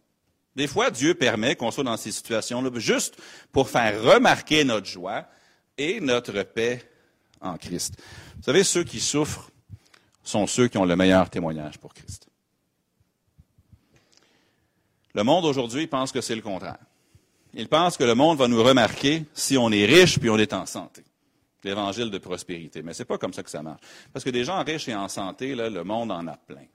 Des 0.57 0.67
fois, 0.67 0.91
Dieu 0.91 1.15
permet 1.15 1.57
qu'on 1.57 1.71
soit 1.71 1.85
dans 1.85 1.97
ces 1.97 2.13
situations-là 2.13 2.71
juste 2.75 3.17
pour 3.53 3.69
faire 3.69 4.03
remarquer 4.03 4.65
notre 4.65 4.87
joie 4.87 5.27
et 5.79 6.01
notre 6.01 6.43
paix 6.43 6.83
en 7.41 7.57
Christ. 7.57 7.95
Vous 8.37 8.43
savez, 8.43 8.65
ceux 8.65 8.85
qui 8.85 9.01
souffrent 9.01 9.51
sont 10.23 10.47
ceux 10.47 10.69
qui 10.69 10.77
ont 10.77 10.85
le 10.85 10.97
meilleur 10.97 11.31
témoignage 11.31 11.79
pour 11.79 11.95
Christ. 11.95 12.29
Le 15.15 15.25
monde 15.25 15.45
aujourd'hui 15.45 15.87
pense 15.87 16.13
que 16.13 16.21
c'est 16.21 16.37
le 16.37 16.43
contraire. 16.43 16.79
Il 17.55 17.69
pense 17.69 17.97
que 17.97 18.05
le 18.05 18.15
monde 18.15 18.39
va 18.39 18.47
nous 18.47 18.63
remarquer 18.63 19.25
si 19.35 19.57
on 19.57 19.73
est 19.73 19.87
riche 19.87 20.19
puis 20.21 20.31
on 20.31 20.39
est 20.39 20.53
en 20.53 20.67
santé 20.67 21.03
l'évangile 21.65 22.11
de 22.11 22.19
prospérité. 22.19 22.83
Mais 22.83 22.95
ce 22.95 23.03
n'est 23.03 23.07
pas 23.07 23.19
comme 23.19 23.33
ça 23.33 23.43
que 23.43 23.51
ça 23.51 23.63
marche. 23.63 23.81
Parce 24.13 24.25
que 24.25 24.31
des 24.31 24.45
gens 24.45 24.63
riches 24.65 24.89
et 24.89 24.95
en 24.95 25.09
santé, 25.09 25.55
le 25.55 25.85
monde 25.85 26.11
en 26.11 26.27
a 26.27 26.37
plein. 26.37 26.67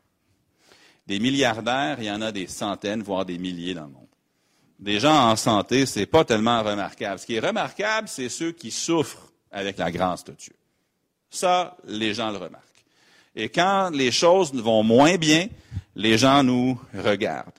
Des 1.08 1.20
milliardaires, 1.20 1.98
il 2.00 2.06
y 2.06 2.12
en 2.12 2.22
a 2.22 2.32
des 2.32 2.48
centaines, 2.48 3.04
voire 3.04 3.26
des 3.26 3.38
milliers 3.38 3.74
dans 3.74 3.86
le 3.86 3.92
monde. 3.92 4.08
Des 4.80 5.00
gens 5.00 5.30
en 5.30 5.36
santé, 5.36 5.86
ce 5.86 6.00
n'est 6.00 6.06
pas 6.06 6.26
tellement 6.26 6.64
remarquable. 6.64 7.20
Ce 7.20 7.26
qui 7.26 7.36
est 7.36 7.40
remarquable, 7.40 8.08
c'est 8.08 8.30
ceux 8.30 8.52
qui 8.52 8.72
souffrent 8.72 9.32
avec 9.52 9.78
la 9.78 9.92
grâce 9.92 10.24
de 10.24 10.34
Dieu. 10.34 10.56
Ça, 11.30 11.78
les 11.86 12.14
gens 12.14 12.32
le 12.32 12.38
remarquent. 12.38 12.64
Et 13.36 13.50
quand 13.50 13.90
les 13.94 14.12
choses 14.12 14.54
vont 14.54 14.84
moins 14.84 15.18
bien, 15.18 15.48
les 15.96 16.18
gens 16.18 16.44
nous 16.44 16.80
regardent. 16.94 17.52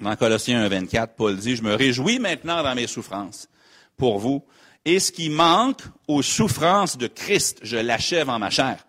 Dans 0.00 0.16
Colossiens 0.16 0.66
1.24, 0.68 1.08
Paul 1.16 1.36
dit, 1.36 1.56
je 1.56 1.62
me 1.62 1.74
réjouis 1.74 2.18
maintenant 2.18 2.62
dans 2.62 2.74
mes 2.74 2.86
souffrances 2.86 3.48
pour 3.96 4.18
vous, 4.18 4.42
et 4.84 4.98
ce 4.98 5.12
qui 5.12 5.28
manque 5.28 5.82
aux 6.08 6.22
souffrances 6.22 6.96
de 6.96 7.06
Christ, 7.06 7.60
je 7.62 7.76
l'achève 7.76 8.30
en 8.30 8.38
ma 8.38 8.50
chair, 8.50 8.86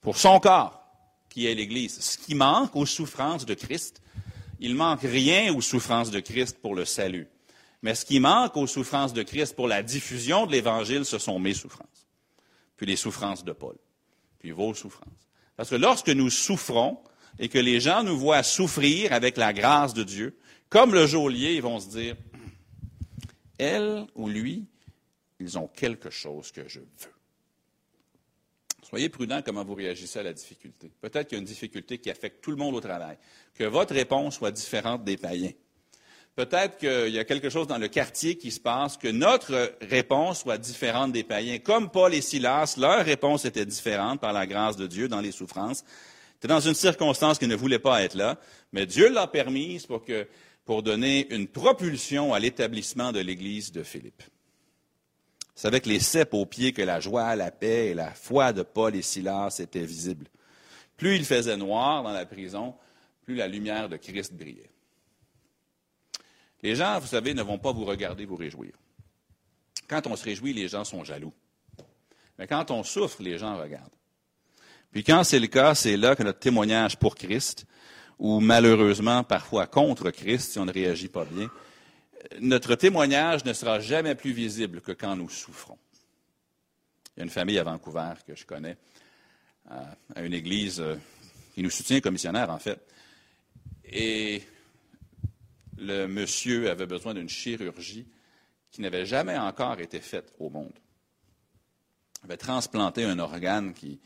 pour 0.00 0.16
son 0.16 0.38
corps, 0.38 0.84
qui 1.28 1.46
est 1.46 1.54
l'Église. 1.54 1.98
Ce 2.00 2.18
qui 2.18 2.34
manque 2.34 2.76
aux 2.76 2.86
souffrances 2.86 3.46
de 3.46 3.54
Christ, 3.54 4.02
il 4.60 4.74
manque 4.74 5.02
rien 5.02 5.52
aux 5.52 5.60
souffrances 5.60 6.10
de 6.10 6.20
Christ 6.20 6.58
pour 6.60 6.74
le 6.74 6.84
salut. 6.84 7.26
Mais 7.82 7.96
ce 7.96 8.04
qui 8.04 8.20
manque 8.20 8.56
aux 8.56 8.68
souffrances 8.68 9.12
de 9.12 9.24
Christ 9.24 9.56
pour 9.56 9.66
la 9.66 9.82
diffusion 9.82 10.46
de 10.46 10.52
l'Évangile, 10.52 11.04
ce 11.04 11.18
sont 11.18 11.40
mes 11.40 11.54
souffrances. 11.54 12.06
Puis 12.76 12.86
les 12.86 12.96
souffrances 12.96 13.44
de 13.44 13.52
Paul. 13.52 13.76
Puis 14.38 14.52
vos 14.52 14.74
souffrances. 14.74 15.28
Parce 15.56 15.70
que 15.70 15.74
lorsque 15.74 16.08
nous 16.08 16.30
souffrons 16.30 16.98
et 17.40 17.48
que 17.48 17.58
les 17.58 17.80
gens 17.80 18.04
nous 18.04 18.18
voient 18.18 18.44
souffrir 18.44 19.12
avec 19.12 19.36
la 19.36 19.52
grâce 19.52 19.94
de 19.94 20.04
Dieu, 20.04 20.38
comme 20.68 20.94
le 20.94 21.06
geôlier, 21.06 21.54
ils 21.54 21.62
vont 21.62 21.80
se 21.80 21.88
dire, 21.88 22.16
elle 23.58 24.06
ou 24.14 24.28
lui 24.28 24.66
ils 25.42 25.58
ont 25.58 25.68
quelque 25.68 26.10
chose 26.10 26.52
que 26.52 26.68
je 26.68 26.80
veux. 26.80 26.86
Soyez 28.82 29.08
prudent 29.08 29.42
comment 29.44 29.64
vous 29.64 29.74
réagissez 29.74 30.18
à 30.18 30.22
la 30.22 30.32
difficulté. 30.32 30.90
Peut-être 31.00 31.28
qu'il 31.28 31.36
y 31.36 31.38
a 31.38 31.42
une 31.42 31.46
difficulté 31.46 31.98
qui 31.98 32.10
affecte 32.10 32.42
tout 32.42 32.50
le 32.50 32.56
monde 32.56 32.74
au 32.74 32.80
travail. 32.80 33.16
Que 33.54 33.64
votre 33.64 33.94
réponse 33.94 34.36
soit 34.36 34.50
différente 34.50 35.04
des 35.04 35.16
païens. 35.16 35.52
Peut-être 36.34 36.78
qu'il 36.78 37.14
y 37.14 37.18
a 37.18 37.24
quelque 37.24 37.50
chose 37.50 37.66
dans 37.66 37.78
le 37.78 37.88
quartier 37.88 38.36
qui 38.36 38.50
se 38.50 38.60
passe, 38.60 38.96
que 38.96 39.08
notre 39.08 39.76
réponse 39.82 40.40
soit 40.40 40.58
différente 40.58 41.12
des 41.12 41.24
païens. 41.24 41.58
Comme 41.58 41.90
Paul 41.90 42.14
et 42.14 42.22
Silas, 42.22 42.76
leur 42.78 43.04
réponse 43.04 43.44
était 43.44 43.66
différente 43.66 44.20
par 44.20 44.32
la 44.32 44.46
grâce 44.46 44.76
de 44.76 44.86
Dieu 44.86 45.08
dans 45.08 45.20
les 45.20 45.32
souffrances. 45.32 45.84
C'était 46.34 46.48
dans 46.48 46.60
une 46.60 46.74
circonstance 46.74 47.38
qui 47.38 47.46
ne 47.46 47.54
voulait 47.54 47.78
pas 47.78 48.02
être 48.02 48.14
là, 48.14 48.38
mais 48.72 48.84
Dieu 48.86 49.10
l'a 49.10 49.26
permise 49.26 49.86
pour 50.64 50.82
donner 50.82 51.32
une 51.34 51.48
propulsion 51.48 52.34
à 52.34 52.40
l'établissement 52.40 53.12
de 53.12 53.20
l'Église 53.20 53.70
de 53.70 53.82
Philippe. 53.82 54.22
C'est 55.54 55.68
avec 55.68 55.86
les 55.86 56.00
cèpes 56.00 56.34
aux 56.34 56.46
pieds 56.46 56.72
que 56.72 56.82
la 56.82 57.00
joie, 57.00 57.36
la 57.36 57.50
paix 57.50 57.88
et 57.88 57.94
la 57.94 58.12
foi 58.12 58.52
de 58.52 58.62
Paul 58.62 58.96
et 58.96 59.02
Silas 59.02 59.56
étaient 59.60 59.84
visibles. 59.84 60.26
Plus 60.96 61.16
il 61.16 61.24
faisait 61.24 61.56
noir 61.56 62.02
dans 62.02 62.12
la 62.12 62.26
prison, 62.26 62.74
plus 63.24 63.34
la 63.34 63.48
lumière 63.48 63.88
de 63.88 63.96
Christ 63.96 64.32
brillait. 64.34 64.70
Les 66.62 66.76
gens, 66.76 66.98
vous 67.00 67.08
savez, 67.08 67.34
ne 67.34 67.42
vont 67.42 67.58
pas 67.58 67.72
vous 67.72 67.84
regarder 67.84 68.24
vous 68.24 68.36
réjouir. 68.36 68.72
Quand 69.88 70.06
on 70.06 70.16
se 70.16 70.24
réjouit, 70.24 70.52
les 70.52 70.68
gens 70.68 70.84
sont 70.84 71.04
jaloux. 71.04 71.32
Mais 72.38 72.46
quand 72.46 72.70
on 72.70 72.82
souffre, 72.82 73.22
les 73.22 73.36
gens 73.36 73.58
regardent. 73.58 73.90
Puis 74.92 75.04
quand 75.04 75.24
c'est 75.24 75.40
le 75.40 75.48
cas, 75.48 75.74
c'est 75.74 75.96
là 75.96 76.14
que 76.14 76.22
notre 76.22 76.38
témoignage 76.38 76.98
pour 76.98 77.14
Christ, 77.14 77.66
ou 78.18 78.40
malheureusement 78.40 79.24
parfois 79.24 79.66
contre 79.66 80.10
Christ, 80.10 80.52
si 80.52 80.58
on 80.58 80.64
ne 80.64 80.72
réagit 80.72 81.08
pas 81.08 81.24
bien, 81.24 81.50
notre 82.40 82.74
témoignage 82.74 83.44
ne 83.44 83.52
sera 83.52 83.80
jamais 83.80 84.14
plus 84.14 84.32
visible 84.32 84.80
que 84.80 84.92
quand 84.92 85.16
nous 85.16 85.28
souffrons. 85.28 85.78
Il 87.16 87.20
y 87.20 87.22
a 87.22 87.24
une 87.24 87.30
famille 87.30 87.58
à 87.58 87.64
Vancouver 87.64 88.14
que 88.26 88.34
je 88.34 88.46
connais, 88.46 88.76
à 89.68 90.22
une 90.22 90.34
église 90.34 90.80
euh, 90.80 90.96
qui 91.54 91.62
nous 91.62 91.70
soutient, 91.70 92.00
commissionnaire 92.00 92.50
en 92.50 92.58
fait. 92.58 92.80
Et 93.84 94.42
le 95.78 96.06
monsieur 96.06 96.70
avait 96.70 96.86
besoin 96.86 97.14
d'une 97.14 97.28
chirurgie 97.28 98.06
qui 98.70 98.80
n'avait 98.80 99.04
jamais 99.04 99.36
encore 99.36 99.80
été 99.80 100.00
faite 100.00 100.32
au 100.38 100.48
monde. 100.48 100.72
Il 102.22 102.26
avait 102.26 102.36
transplanté 102.36 103.04
un 103.04 103.18
organe 103.18 103.74
qui, 103.74 104.00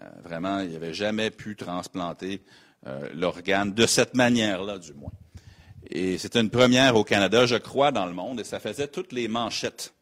euh, 0.00 0.08
vraiment, 0.22 0.60
il 0.60 0.72
n'avait 0.72 0.94
jamais 0.94 1.30
pu 1.30 1.56
transplanter 1.56 2.42
euh, 2.86 3.08
l'organe 3.14 3.72
de 3.72 3.86
cette 3.86 4.14
manière-là, 4.14 4.78
du 4.78 4.92
moins. 4.92 5.12
Et 5.90 6.18
c'était 6.18 6.40
une 6.40 6.50
première 6.50 6.96
au 6.96 7.04
Canada, 7.04 7.46
je 7.46 7.56
crois, 7.56 7.92
dans 7.92 8.06
le 8.06 8.12
monde, 8.12 8.40
et 8.40 8.44
ça 8.44 8.60
faisait 8.60 8.88
toutes 8.88 9.12
les 9.12 9.28
manchettes. 9.28 9.92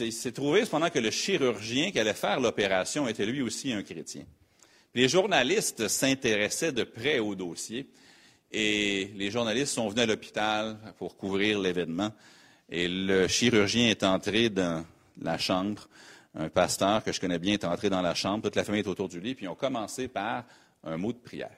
Il 0.00 0.12
s'est 0.12 0.32
trouvé 0.32 0.64
cependant 0.64 0.90
que 0.90 0.98
le 0.98 1.10
chirurgien 1.10 1.92
qui 1.92 2.00
allait 2.00 2.14
faire 2.14 2.40
l'opération 2.40 3.06
était 3.06 3.26
lui 3.26 3.42
aussi 3.42 3.72
un 3.72 3.82
chrétien. 3.82 4.24
Les 4.94 5.08
journalistes 5.08 5.88
s'intéressaient 5.88 6.72
de 6.72 6.82
près 6.82 7.18
au 7.18 7.34
dossier 7.34 7.86
et 8.50 9.12
les 9.14 9.30
journalistes 9.30 9.74
sont 9.74 9.88
venus 9.88 10.04
à 10.04 10.06
l'hôpital 10.06 10.78
pour 10.98 11.16
couvrir 11.16 11.60
l'événement. 11.60 12.10
Et 12.68 12.88
le 12.88 13.28
chirurgien 13.28 13.90
est 13.90 14.02
entré 14.02 14.48
dans 14.48 14.84
la 15.20 15.38
chambre. 15.38 15.88
Un 16.34 16.48
pasteur 16.48 17.04
que 17.04 17.12
je 17.12 17.20
connais 17.20 17.38
bien 17.38 17.54
est 17.54 17.64
entré 17.64 17.90
dans 17.90 18.02
la 18.02 18.14
chambre. 18.14 18.44
Toute 18.44 18.56
la 18.56 18.64
famille 18.64 18.80
est 18.80 18.88
autour 18.88 19.08
du 19.08 19.20
lit. 19.20 19.34
Puis 19.34 19.46
ils 19.46 19.48
ont 19.48 19.54
commencé 19.54 20.08
par 20.08 20.44
un 20.82 20.96
mot 20.96 21.12
de 21.12 21.18
prière. 21.18 21.56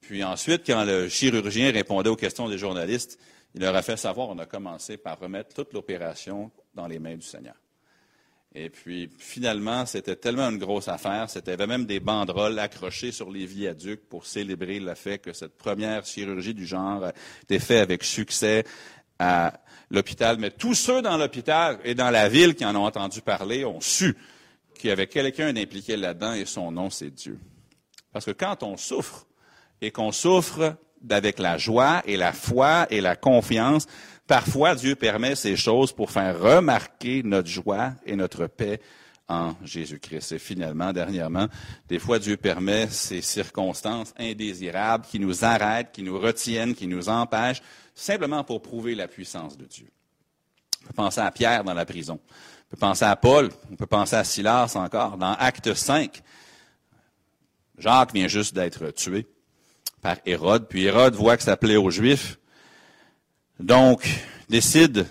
Puis 0.00 0.24
ensuite, 0.24 0.62
quand 0.66 0.84
le 0.84 1.08
chirurgien 1.08 1.70
répondait 1.72 2.10
aux 2.10 2.16
questions 2.16 2.48
des 2.48 2.58
journalistes, 2.58 3.18
il 3.54 3.60
leur 3.60 3.74
a 3.74 3.82
fait 3.82 3.96
savoir, 3.96 4.28
on 4.28 4.38
a 4.38 4.46
commencé 4.46 4.96
par 4.96 5.18
remettre 5.18 5.54
toute 5.54 5.72
l'opération 5.72 6.50
dans 6.74 6.86
les 6.86 6.98
mains 6.98 7.16
du 7.16 7.26
Seigneur. 7.26 7.54
Et 8.54 8.70
puis, 8.70 9.10
finalement, 9.18 9.84
c'était 9.84 10.16
tellement 10.16 10.48
une 10.48 10.58
grosse 10.58 10.88
affaire. 10.88 11.28
C'était 11.28 11.56
même 11.66 11.84
des 11.84 12.00
banderoles 12.00 12.58
accrochées 12.58 13.12
sur 13.12 13.30
les 13.30 13.46
viaducs 13.46 14.08
pour 14.08 14.26
célébrer 14.26 14.80
le 14.80 14.94
fait 14.94 15.18
que 15.18 15.32
cette 15.32 15.56
première 15.56 16.06
chirurgie 16.06 16.54
du 16.54 16.66
genre 16.66 17.10
était 17.42 17.58
faite 17.58 17.82
avec 17.82 18.02
succès 18.02 18.64
à 19.18 19.52
l'hôpital. 19.90 20.38
Mais 20.38 20.50
tous 20.50 20.74
ceux 20.74 21.02
dans 21.02 21.16
l'hôpital 21.18 21.78
et 21.84 21.94
dans 21.94 22.10
la 22.10 22.28
ville 22.28 22.54
qui 22.54 22.64
en 22.64 22.74
ont 22.74 22.86
entendu 22.86 23.20
parler 23.20 23.64
ont 23.64 23.80
su 23.80 24.16
qu'il 24.74 24.88
y 24.88 24.92
avait 24.92 25.08
quelqu'un 25.08 25.52
d'impliqué 25.52 25.96
là-dedans 25.96 26.32
et 26.32 26.46
son 26.46 26.72
nom, 26.72 26.88
c'est 26.88 27.10
Dieu. 27.10 27.38
Parce 28.12 28.24
que 28.24 28.30
quand 28.30 28.62
on 28.62 28.76
souffre 28.76 29.26
et 29.80 29.90
qu'on 29.90 30.12
souffre 30.12 30.76
avec 31.08 31.38
la 31.38 31.58
joie 31.58 32.02
et 32.06 32.16
la 32.16 32.32
foi 32.32 32.86
et 32.90 33.00
la 33.00 33.16
confiance, 33.16 33.86
Parfois, 34.28 34.74
Dieu 34.74 34.94
permet 34.94 35.34
ces 35.34 35.56
choses 35.56 35.90
pour 35.90 36.10
faire 36.10 36.38
remarquer 36.38 37.22
notre 37.22 37.48
joie 37.48 37.94
et 38.04 38.14
notre 38.14 38.46
paix 38.46 38.78
en 39.26 39.54
Jésus-Christ. 39.64 40.32
Et 40.32 40.38
finalement, 40.38 40.92
dernièrement, 40.92 41.46
des 41.88 41.98
fois, 41.98 42.18
Dieu 42.18 42.36
permet 42.36 42.88
ces 42.88 43.22
circonstances 43.22 44.12
indésirables 44.18 45.06
qui 45.06 45.18
nous 45.18 45.46
arrêtent, 45.46 45.92
qui 45.92 46.02
nous 46.02 46.18
retiennent, 46.20 46.74
qui 46.74 46.86
nous 46.86 47.08
empêchent, 47.08 47.62
simplement 47.94 48.44
pour 48.44 48.60
prouver 48.60 48.94
la 48.94 49.08
puissance 49.08 49.56
de 49.56 49.64
Dieu. 49.64 49.88
On 50.82 50.88
peut 50.88 50.94
penser 50.94 51.20
à 51.22 51.30
Pierre 51.30 51.64
dans 51.64 51.74
la 51.74 51.86
prison. 51.86 52.20
On 52.26 52.70
peut 52.72 52.80
penser 52.80 53.06
à 53.06 53.16
Paul. 53.16 53.48
On 53.72 53.76
peut 53.76 53.86
penser 53.86 54.16
à 54.16 54.24
Silas 54.24 54.74
encore. 54.76 55.16
Dans 55.16 55.32
Acte 55.32 55.72
5, 55.72 56.22
Jacques 57.78 58.12
vient 58.12 58.28
juste 58.28 58.54
d'être 58.54 58.90
tué 58.90 59.26
par 60.02 60.16
Hérode. 60.26 60.66
Puis 60.68 60.84
Hérode 60.84 61.14
voit 61.14 61.36
que 61.36 61.42
ça 61.42 61.56
plaît 61.56 61.76
aux 61.76 61.90
Juifs. 61.90 62.38
Donc, 63.60 64.08
décide 64.48 65.06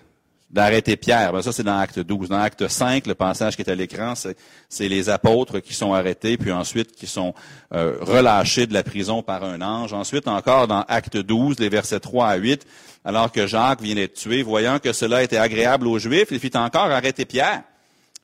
d'arrêter 0.49 0.95
Pierre. 0.95 1.33
Ben, 1.33 1.41
ça, 1.41 1.51
c'est 1.51 1.63
dans 1.63 1.77
Acte 1.77 1.99
12. 1.99 2.29
Dans 2.29 2.39
Acte 2.39 2.67
5, 2.67 3.05
le 3.07 3.15
passage 3.15 3.55
qui 3.55 3.61
est 3.61 3.69
à 3.69 3.75
l'écran, 3.75 4.13
c'est 4.15 4.87
les 4.87 5.09
apôtres 5.09 5.59
qui 5.59 5.73
sont 5.73 5.93
arrêtés, 5.93 6.37
puis 6.37 6.51
ensuite 6.51 6.93
qui 6.93 7.07
sont 7.07 7.33
euh, 7.73 7.97
relâchés 8.01 8.65
de 8.65 8.73
la 8.73 8.83
prison 8.83 9.21
par 9.21 9.43
un 9.43 9.61
ange. 9.61 9.93
Ensuite, 9.93 10.27
encore 10.27 10.67
dans 10.67 10.83
Acte 10.87 11.17
12, 11.17 11.59
les 11.59 11.69
versets 11.69 11.99
3 11.99 12.27
à 12.27 12.35
8, 12.35 12.65
alors 13.03 13.31
que 13.31 13.45
Jacques 13.47 13.81
vient 13.81 13.95
d'être 13.95 14.13
tué, 14.13 14.41
voyant 14.41 14.79
que 14.79 14.93
cela 14.93 15.23
était 15.23 15.37
agréable 15.37 15.87
aux 15.87 15.99
Juifs, 15.99 16.27
il 16.31 16.39
fit 16.39 16.55
encore 16.55 16.91
arrêter 16.91 17.25
Pierre. 17.25 17.63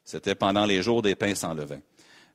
C'était 0.06 0.36
pendant 0.36 0.66
les 0.66 0.82
jours 0.82 1.02
des 1.02 1.16
pains 1.16 1.36
sans 1.36 1.54
levain. 1.54 1.80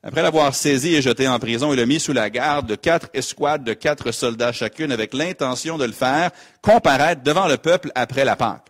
Après 0.03 0.23
l'avoir 0.23 0.55
saisi 0.55 0.95
et 0.95 1.03
jeté 1.03 1.27
en 1.27 1.39
prison, 1.41 1.73
il 1.73 1.77
l'a 1.77 1.87
mis 1.87 1.99
sous 1.99 2.13
la 2.13 2.31
garde 2.31 2.69
de 2.69 2.77
quatre 2.77 3.09
escouades 3.15 3.65
de 3.65 3.73
quatre 3.73 4.13
soldats 4.13 4.53
chacune 4.53 4.93
avec 4.93 5.13
l'intention 5.13 5.77
de 5.77 5.85
le 5.85 5.93
faire 5.93 6.31
comparaître 6.63 7.23
devant 7.23 7.49
le 7.49 7.57
peuple 7.57 7.91
après 7.97 8.25
la 8.25 8.37
Pâque. 8.37 8.67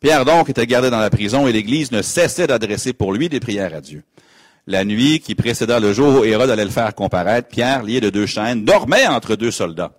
Pierre 0.00 0.24
donc 0.24 0.48
était 0.48 0.66
gardé 0.66 0.88
dans 0.88 1.00
la 1.00 1.10
prison 1.10 1.46
et 1.46 1.52
l'Église 1.52 1.92
ne 1.92 2.00
cessait 2.00 2.46
d'adresser 2.46 2.94
pour 2.94 3.12
lui 3.12 3.28
des 3.28 3.40
prières 3.40 3.74
à 3.74 3.80
Dieu. 3.82 4.02
La 4.66 4.84
nuit 4.84 5.20
qui 5.20 5.34
précéda 5.34 5.78
le 5.78 5.92
jour 5.92 6.20
où 6.20 6.24
Hérode 6.24 6.50
allait 6.50 6.64
le 6.64 6.70
faire 6.70 6.94
comparaître, 6.94 7.48
Pierre, 7.48 7.82
lié 7.82 8.00
de 8.00 8.10
deux 8.10 8.26
chaînes, 8.26 8.64
dormait 8.64 9.06
entre 9.06 9.36
deux 9.36 9.50
soldats. 9.50 9.92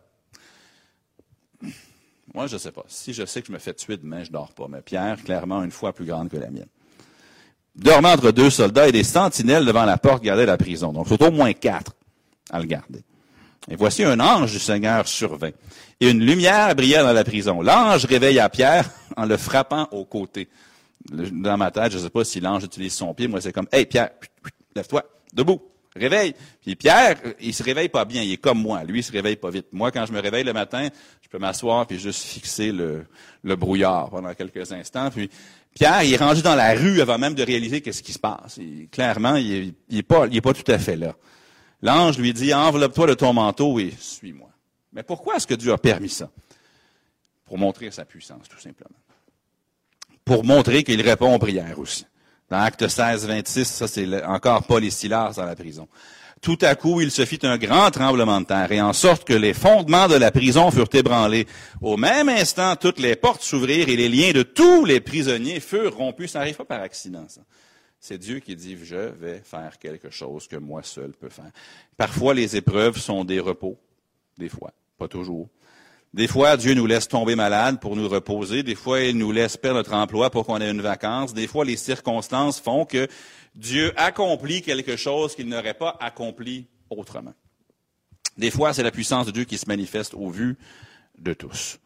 Moi, 2.33 2.47
je 2.47 2.55
ne 2.55 2.59
sais 2.59 2.71
pas. 2.71 2.83
Si 2.87 3.13
je 3.13 3.25
sais 3.25 3.41
que 3.41 3.47
je 3.47 3.53
me 3.53 3.59
fais 3.59 3.73
tuer 3.73 3.97
demain, 3.97 4.23
je 4.23 4.31
dors 4.31 4.53
pas. 4.53 4.67
Mais 4.69 4.81
Pierre, 4.81 5.23
clairement, 5.23 5.63
une 5.63 5.71
fois 5.71 5.93
plus 5.93 6.05
grande 6.05 6.29
que 6.29 6.37
la 6.37 6.49
mienne 6.49 6.67
dormant 7.77 8.13
entre 8.13 8.31
deux 8.31 8.49
soldats 8.49 8.87
et 8.87 8.91
des 8.91 9.03
sentinelles 9.03 9.65
devant 9.65 9.85
la 9.85 9.97
porte 9.97 10.23
gardaient 10.23 10.45
la 10.45 10.57
prison. 10.57 10.91
Donc, 10.91 11.07
faut 11.07 11.23
au 11.23 11.31
moins 11.31 11.53
quatre 11.53 11.93
à 12.49 12.59
le 12.59 12.65
garder. 12.65 13.03
Et 13.69 13.75
voici 13.75 14.03
un 14.03 14.19
ange 14.19 14.51
du 14.51 14.59
Seigneur 14.59 15.07
survint. 15.07 15.51
Et 15.99 16.09
une 16.09 16.23
lumière 16.23 16.73
brillait 16.75 16.99
dans 16.99 17.13
la 17.13 17.23
prison. 17.23 17.61
L'ange 17.61 18.05
réveilla 18.05 18.49
Pierre 18.49 18.89
en 19.15 19.25
le 19.25 19.37
frappant 19.37 19.87
au 19.91 20.05
côté. 20.05 20.47
Dans 21.11 21.57
ma 21.57 21.71
tête, 21.71 21.91
je 21.91 21.97
ne 21.97 22.03
sais 22.03 22.09
pas 22.09 22.23
si 22.23 22.39
l'ange 22.39 22.63
utilise 22.63 22.93
son 22.93 23.13
pied. 23.13 23.27
Moi, 23.27 23.41
c'est 23.41 23.51
comme, 23.51 23.67
hey, 23.71 23.85
Pierre, 23.85 24.11
lève-toi, 24.75 25.03
debout, 25.33 25.61
réveille. 25.95 26.33
Puis 26.61 26.75
Pierre, 26.75 27.17
il 27.41 27.53
se 27.53 27.63
réveille 27.63 27.89
pas 27.89 28.05
bien. 28.05 28.21
Il 28.21 28.33
est 28.33 28.37
comme 28.37 28.61
moi. 28.61 28.83
Lui, 28.83 28.99
il 28.99 29.03
se 29.03 29.11
réveille 29.11 29.35
pas 29.35 29.49
vite. 29.49 29.67
Moi, 29.71 29.91
quand 29.91 30.05
je 30.05 30.13
me 30.13 30.21
réveille 30.21 30.43
le 30.43 30.53
matin, 30.53 30.87
je 31.21 31.29
peux 31.29 31.39
m'asseoir 31.39 31.85
puis 31.87 31.99
juste 31.99 32.23
fixer 32.23 32.71
le, 32.71 33.05
le 33.43 33.55
brouillard 33.55 34.09
pendant 34.09 34.33
quelques 34.33 34.71
instants. 34.71 35.09
Puis 35.09 35.29
Pierre, 35.77 36.01
il 36.01 36.11
est 36.11 36.17
rendu 36.17 36.41
dans 36.41 36.55
la 36.55 36.73
rue 36.73 37.01
avant 37.01 37.19
même 37.19 37.35
de 37.35 37.43
réaliser 37.43 37.81
qu'est-ce 37.81 38.01
qui 38.01 38.11
se 38.11 38.17
passe. 38.17 38.59
clairement, 38.91 39.35
il 39.35 39.75
n'est 39.91 40.01
pas, 40.01 40.27
tout 40.27 40.71
à 40.71 40.79
fait 40.79 40.95
là. 40.95 41.13
L'ange 41.83 42.17
lui 42.17 42.33
dit, 42.33 42.51
enveloppe-toi 42.51 43.05
de 43.05 43.13
ton 43.13 43.31
manteau 43.31 43.77
et 43.77 43.93
suis-moi. 43.99 44.49
Mais 44.91 45.03
pourquoi 45.03 45.35
est-ce 45.35 45.45
que 45.45 45.53
Dieu 45.53 45.71
a 45.71 45.77
permis 45.77 46.09
ça? 46.09 46.31
Pour 47.45 47.59
montrer 47.59 47.91
sa 47.91 48.05
puissance, 48.05 48.49
tout 48.49 48.59
simplement. 48.59 48.97
Pour 50.25 50.43
montrer 50.43 50.83
qu'il 50.83 50.99
répond 51.01 51.35
aux 51.35 51.39
prières 51.39 51.77
aussi. 51.77 52.07
Dans 52.49 52.57
Acte 52.57 52.87
16, 52.87 53.27
26, 53.27 53.65
ça 53.65 53.87
c'est 53.87 54.25
encore 54.25 54.63
Paul 54.63 54.83
et 54.83 54.89
Silas 54.89 55.33
dans 55.35 55.45
la 55.45 55.55
prison. 55.55 55.87
Tout 56.41 56.57
à 56.61 56.75
coup, 56.75 57.01
il 57.01 57.11
se 57.11 57.25
fit 57.25 57.39
un 57.43 57.57
grand 57.57 57.89
tremblement 57.91 58.39
de 58.41 58.45
terre, 58.45 58.71
et 58.71 58.81
en 58.81 58.93
sorte 58.93 59.23
que 59.23 59.33
les 59.33 59.53
fondements 59.53 60.07
de 60.07 60.15
la 60.15 60.31
prison 60.31 60.69
furent 60.71 60.89
ébranlés. 60.93 61.47
Au 61.81 61.97
même 61.97 62.29
instant, 62.29 62.75
toutes 62.75 62.99
les 62.99 63.15
portes 63.15 63.41
s'ouvrirent 63.41 63.89
et 63.89 63.95
les 63.95 64.09
liens 64.09 64.31
de 64.31 64.43
tous 64.43 64.85
les 64.85 64.99
prisonniers 64.99 65.59
furent 65.59 65.95
rompus. 65.95 66.31
Ça 66.31 66.39
n'arrive 66.39 66.57
pas 66.57 66.65
par 66.65 66.81
accident, 66.81 67.25
ça. 67.27 67.41
C'est 67.99 68.19
Dieu 68.19 68.39
qui 68.39 68.55
dit, 68.55 68.77
je 68.83 68.95
vais 68.95 69.41
faire 69.43 69.77
quelque 69.79 70.11
chose 70.11 70.47
que 70.47 70.55
moi 70.55 70.83
seul 70.83 71.11
peux 71.19 71.29
faire. 71.29 71.51
Parfois, 71.97 72.33
les 72.33 72.55
épreuves 72.55 72.97
sont 72.97 73.25
des 73.25 73.39
repos. 73.39 73.77
Des 74.37 74.49
fois. 74.49 74.71
Pas 74.97 75.07
toujours. 75.07 75.49
Des 76.13 76.27
fois, 76.27 76.57
Dieu 76.57 76.73
nous 76.73 76.85
laisse 76.85 77.07
tomber 77.07 77.35
malade 77.35 77.79
pour 77.79 77.95
nous 77.95 78.07
reposer. 78.07 78.63
Des 78.63 78.75
fois, 78.75 79.01
il 79.01 79.17
nous 79.17 79.31
laisse 79.31 79.57
perdre 79.57 79.77
notre 79.77 79.93
emploi 79.93 80.29
pour 80.29 80.45
qu'on 80.45 80.59
ait 80.61 80.71
une 80.71 80.81
vacance. 80.81 81.33
Des 81.33 81.47
fois, 81.47 81.65
les 81.65 81.77
circonstances 81.77 82.59
font 82.59 82.85
que 82.85 83.07
Dieu 83.55 83.91
accomplit 83.97 84.61
quelque 84.61 84.95
chose 84.95 85.35
qu'il 85.35 85.49
n'aurait 85.49 85.73
pas 85.73 85.97
accompli 85.99 86.67
autrement. 86.89 87.33
Des 88.37 88.51
fois, 88.51 88.73
c'est 88.73 88.83
la 88.83 88.91
puissance 88.91 89.25
de 89.25 89.31
Dieu 89.31 89.43
qui 89.43 89.57
se 89.57 89.67
manifeste 89.67 90.13
au 90.13 90.29
vu 90.29 90.57
de 91.17 91.33
tous. 91.33 91.79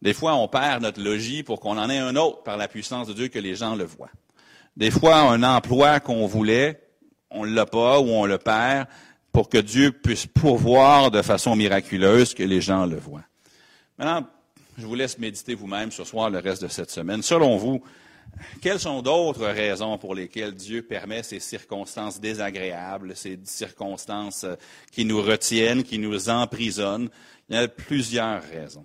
Des 0.00 0.14
fois, 0.14 0.34
on 0.34 0.48
perd 0.48 0.82
notre 0.82 1.00
logis 1.00 1.42
pour 1.42 1.60
qu'on 1.60 1.78
en 1.78 1.90
ait 1.90 1.98
un 1.98 2.16
autre 2.16 2.42
par 2.42 2.56
la 2.56 2.68
puissance 2.68 3.06
de 3.08 3.12
Dieu 3.12 3.28
que 3.28 3.38
les 3.38 3.54
gens 3.54 3.74
le 3.74 3.84
voient. 3.84 4.10
Des 4.76 4.90
fois, 4.90 5.16
un 5.16 5.42
emploi 5.42 6.00
qu'on 6.00 6.26
voulait, 6.26 6.80
on 7.30 7.44
ne 7.44 7.54
l'a 7.54 7.66
pas 7.66 8.00
ou 8.00 8.08
on 8.08 8.24
le 8.24 8.38
perd 8.38 8.86
pour 9.32 9.48
que 9.48 9.58
Dieu 9.58 9.92
puisse 9.92 10.26
pourvoir 10.26 11.10
de 11.10 11.22
façon 11.22 11.56
miraculeuse 11.56 12.34
que 12.34 12.42
les 12.42 12.60
gens 12.60 12.86
le 12.86 12.96
voient. 12.96 13.24
Maintenant, 14.02 14.28
je 14.78 14.84
vous 14.84 14.96
laisse 14.96 15.16
méditer 15.16 15.54
vous-même 15.54 15.92
ce 15.92 16.02
soir 16.02 16.28
le 16.28 16.40
reste 16.40 16.60
de 16.60 16.66
cette 16.66 16.90
semaine. 16.90 17.22
Selon 17.22 17.56
vous, 17.56 17.84
quelles 18.60 18.80
sont 18.80 19.00
d'autres 19.00 19.46
raisons 19.46 19.96
pour 19.96 20.16
lesquelles 20.16 20.56
Dieu 20.56 20.82
permet 20.82 21.22
ces 21.22 21.38
circonstances 21.38 22.20
désagréables, 22.20 23.14
ces 23.14 23.38
circonstances 23.44 24.42
euh, 24.42 24.56
qui 24.90 25.04
nous 25.04 25.22
retiennent, 25.22 25.84
qui 25.84 25.98
nous 25.98 26.28
emprisonnent? 26.28 27.10
Il 27.48 27.54
y 27.54 27.58
a 27.60 27.68
plusieurs 27.68 28.42
raisons. 28.42 28.84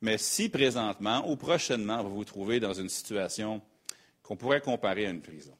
Mais 0.00 0.16
si 0.16 0.48
présentement 0.48 1.30
ou 1.30 1.36
prochainement 1.36 2.02
vous 2.02 2.14
vous 2.14 2.24
trouvez 2.24 2.58
dans 2.58 2.72
une 2.72 2.88
situation 2.88 3.60
qu'on 4.22 4.36
pourrait 4.36 4.62
comparer 4.62 5.08
à 5.08 5.10
une 5.10 5.20
prison, 5.20 5.52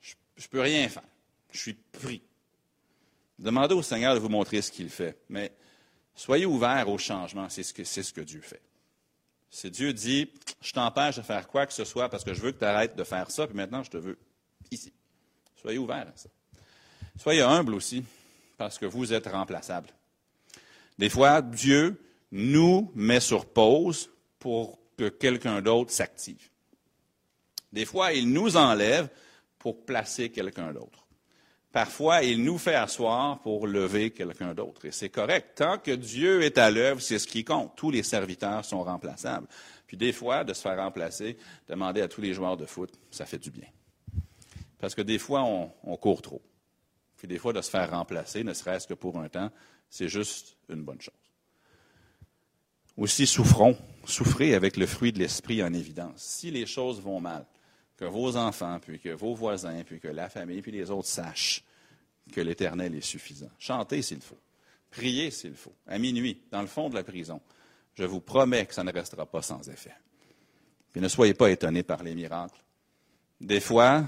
je 0.00 0.48
peux 0.48 0.62
rien 0.62 0.88
faire. 0.88 1.02
Je 1.50 1.58
suis 1.58 1.74
pris. 1.74 2.22
Demandez 3.38 3.74
au 3.74 3.82
Seigneur 3.82 4.14
de 4.14 4.20
vous 4.20 4.30
montrer 4.30 4.62
ce 4.62 4.72
qu'il 4.72 4.88
fait. 4.88 5.18
Mais 5.28 5.52
soyez 6.16 6.46
ouverts 6.46 6.88
au 6.88 6.98
changement, 6.98 7.48
c'est 7.48 7.62
ce 7.62 8.12
que, 8.12 8.20
Dieu 8.22 8.40
fait. 8.40 8.62
Si 9.50 9.70
Dieu 9.70 9.92
dit, 9.92 10.28
je 10.60 10.72
t'empêche 10.72 11.16
de 11.16 11.22
faire 11.22 11.46
quoi 11.46 11.66
que 11.66 11.72
ce 11.72 11.84
soit 11.84 12.08
parce 12.08 12.24
que 12.24 12.34
je 12.34 12.40
veux 12.40 12.52
que 12.52 12.58
tu 12.58 12.64
arrêtes 12.64 12.96
de 12.96 13.04
faire 13.04 13.30
ça, 13.30 13.46
puis 13.46 13.56
maintenant 13.56 13.84
je 13.84 13.90
te 13.90 13.96
veux 13.96 14.18
ici. 14.70 14.92
Soyez 15.60 15.78
ouverts 15.78 16.08
à 16.12 16.16
ça. 16.16 16.28
Soyez 17.18 17.42
humbles 17.42 17.74
aussi, 17.74 18.04
parce 18.58 18.78
que 18.78 18.86
vous 18.86 19.12
êtes 19.12 19.26
remplaçables. 19.26 19.88
Des 20.98 21.08
fois, 21.08 21.42
Dieu 21.42 22.00
nous 22.32 22.90
met 22.94 23.20
sur 23.20 23.46
pause 23.46 24.10
pour 24.38 24.78
que 24.96 25.08
quelqu'un 25.08 25.62
d'autre 25.62 25.92
s'active. 25.92 26.50
Des 27.72 27.84
fois, 27.84 28.12
il 28.12 28.32
nous 28.32 28.56
enlève 28.56 29.08
pour 29.58 29.84
placer 29.84 30.30
quelqu'un 30.30 30.72
d'autre. 30.72 31.05
Parfois, 31.76 32.22
il 32.22 32.42
nous 32.42 32.56
fait 32.56 32.74
asseoir 32.74 33.38
pour 33.40 33.66
lever 33.66 34.10
quelqu'un 34.10 34.54
d'autre. 34.54 34.86
Et 34.86 34.92
c'est 34.92 35.10
correct. 35.10 35.56
Tant 35.56 35.76
que 35.76 35.90
Dieu 35.90 36.40
est 36.40 36.56
à 36.56 36.70
l'œuvre, 36.70 37.02
c'est 37.02 37.18
ce 37.18 37.26
qui 37.26 37.44
compte. 37.44 37.76
Tous 37.76 37.90
les 37.90 38.02
serviteurs 38.02 38.64
sont 38.64 38.82
remplaçables. 38.82 39.46
Puis 39.86 39.98
des 39.98 40.14
fois, 40.14 40.42
de 40.42 40.54
se 40.54 40.62
faire 40.62 40.78
remplacer, 40.78 41.36
demander 41.68 42.00
à 42.00 42.08
tous 42.08 42.22
les 42.22 42.32
joueurs 42.32 42.56
de 42.56 42.64
foot, 42.64 42.98
ça 43.10 43.26
fait 43.26 43.36
du 43.36 43.50
bien. 43.50 43.68
Parce 44.78 44.94
que 44.94 45.02
des 45.02 45.18
fois, 45.18 45.42
on, 45.44 45.96
court 45.98 46.22
trop. 46.22 46.40
Puis 47.18 47.28
des 47.28 47.36
fois, 47.36 47.52
de 47.52 47.60
se 47.60 47.68
faire 47.68 47.90
remplacer, 47.90 48.42
ne 48.42 48.54
serait-ce 48.54 48.88
que 48.88 48.94
pour 48.94 49.18
un 49.18 49.28
temps, 49.28 49.50
c'est 49.90 50.08
juste 50.08 50.56
une 50.70 50.82
bonne 50.82 51.02
chose. 51.02 51.12
Aussi, 52.96 53.26
souffrons, 53.26 53.76
souffrez 54.06 54.54
avec 54.54 54.78
le 54.78 54.86
fruit 54.86 55.12
de 55.12 55.18
l'esprit 55.18 55.62
en 55.62 55.74
évidence. 55.74 56.22
Si 56.22 56.50
les 56.50 56.64
choses 56.64 57.02
vont 57.02 57.20
mal, 57.20 57.44
que 57.98 58.06
vos 58.06 58.34
enfants, 58.38 58.78
puis 58.80 58.98
que 58.98 59.10
vos 59.10 59.34
voisins, 59.34 59.82
puis 59.84 60.00
que 60.00 60.08
la 60.08 60.30
famille, 60.30 60.62
puis 60.62 60.72
les 60.72 60.90
autres 60.90 61.08
sachent 61.08 61.65
que 62.32 62.40
l'Éternel 62.40 62.94
est 62.94 63.00
suffisant. 63.00 63.50
Chantez 63.58 64.02
s'il 64.02 64.20
faut. 64.20 64.38
Priez 64.90 65.30
s'il 65.30 65.54
faut. 65.54 65.74
À 65.86 65.98
minuit, 65.98 66.42
dans 66.50 66.60
le 66.60 66.66
fond 66.66 66.88
de 66.88 66.94
la 66.94 67.04
prison. 67.04 67.40
Je 67.94 68.04
vous 68.04 68.20
promets 68.20 68.66
que 68.66 68.74
ça 68.74 68.84
ne 68.84 68.92
restera 68.92 69.26
pas 69.26 69.42
sans 69.42 69.68
effet. 69.68 69.94
Puis 70.92 71.00
ne 71.00 71.08
soyez 71.08 71.34
pas 71.34 71.50
étonnés 71.50 71.82
par 71.82 72.02
les 72.02 72.14
miracles. 72.14 72.62
Des 73.40 73.60
fois, 73.60 74.04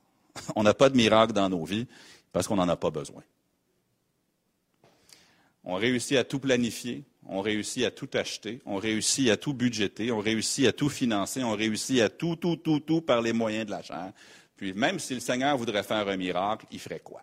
on 0.56 0.62
n'a 0.62 0.74
pas 0.74 0.90
de 0.90 0.96
miracle 0.96 1.32
dans 1.32 1.48
nos 1.48 1.64
vies 1.64 1.86
parce 2.32 2.46
qu'on 2.46 2.56
n'en 2.56 2.68
a 2.68 2.76
pas 2.76 2.90
besoin. 2.90 3.22
On 5.64 5.74
réussit 5.74 6.16
à 6.16 6.24
tout 6.24 6.38
planifier, 6.38 7.04
on 7.26 7.42
réussit 7.42 7.84
à 7.84 7.90
tout 7.90 8.08
acheter, 8.14 8.62
on 8.64 8.76
réussit 8.76 9.28
à 9.28 9.36
tout 9.36 9.52
budgéter, 9.52 10.10
on 10.10 10.20
réussit 10.20 10.66
à 10.66 10.72
tout 10.72 10.88
financer, 10.88 11.42
on 11.42 11.54
réussit 11.54 12.00
à 12.00 12.08
tout, 12.08 12.36
tout, 12.36 12.56
tout, 12.56 12.80
tout 12.80 13.02
par 13.02 13.20
les 13.20 13.32
moyens 13.32 13.66
de 13.66 13.72
la 13.72 13.82
chair. 13.82 14.12
Puis 14.56 14.72
même 14.72 14.98
si 14.98 15.14
le 15.14 15.20
Seigneur 15.20 15.56
voudrait 15.58 15.82
faire 15.82 16.08
un 16.08 16.16
miracle, 16.16 16.66
il 16.70 16.78
ferait 16.78 17.00
quoi? 17.00 17.22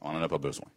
On 0.00 0.12
n'en 0.12 0.22
a 0.22 0.28
pas 0.28 0.38
besoin. 0.38 0.68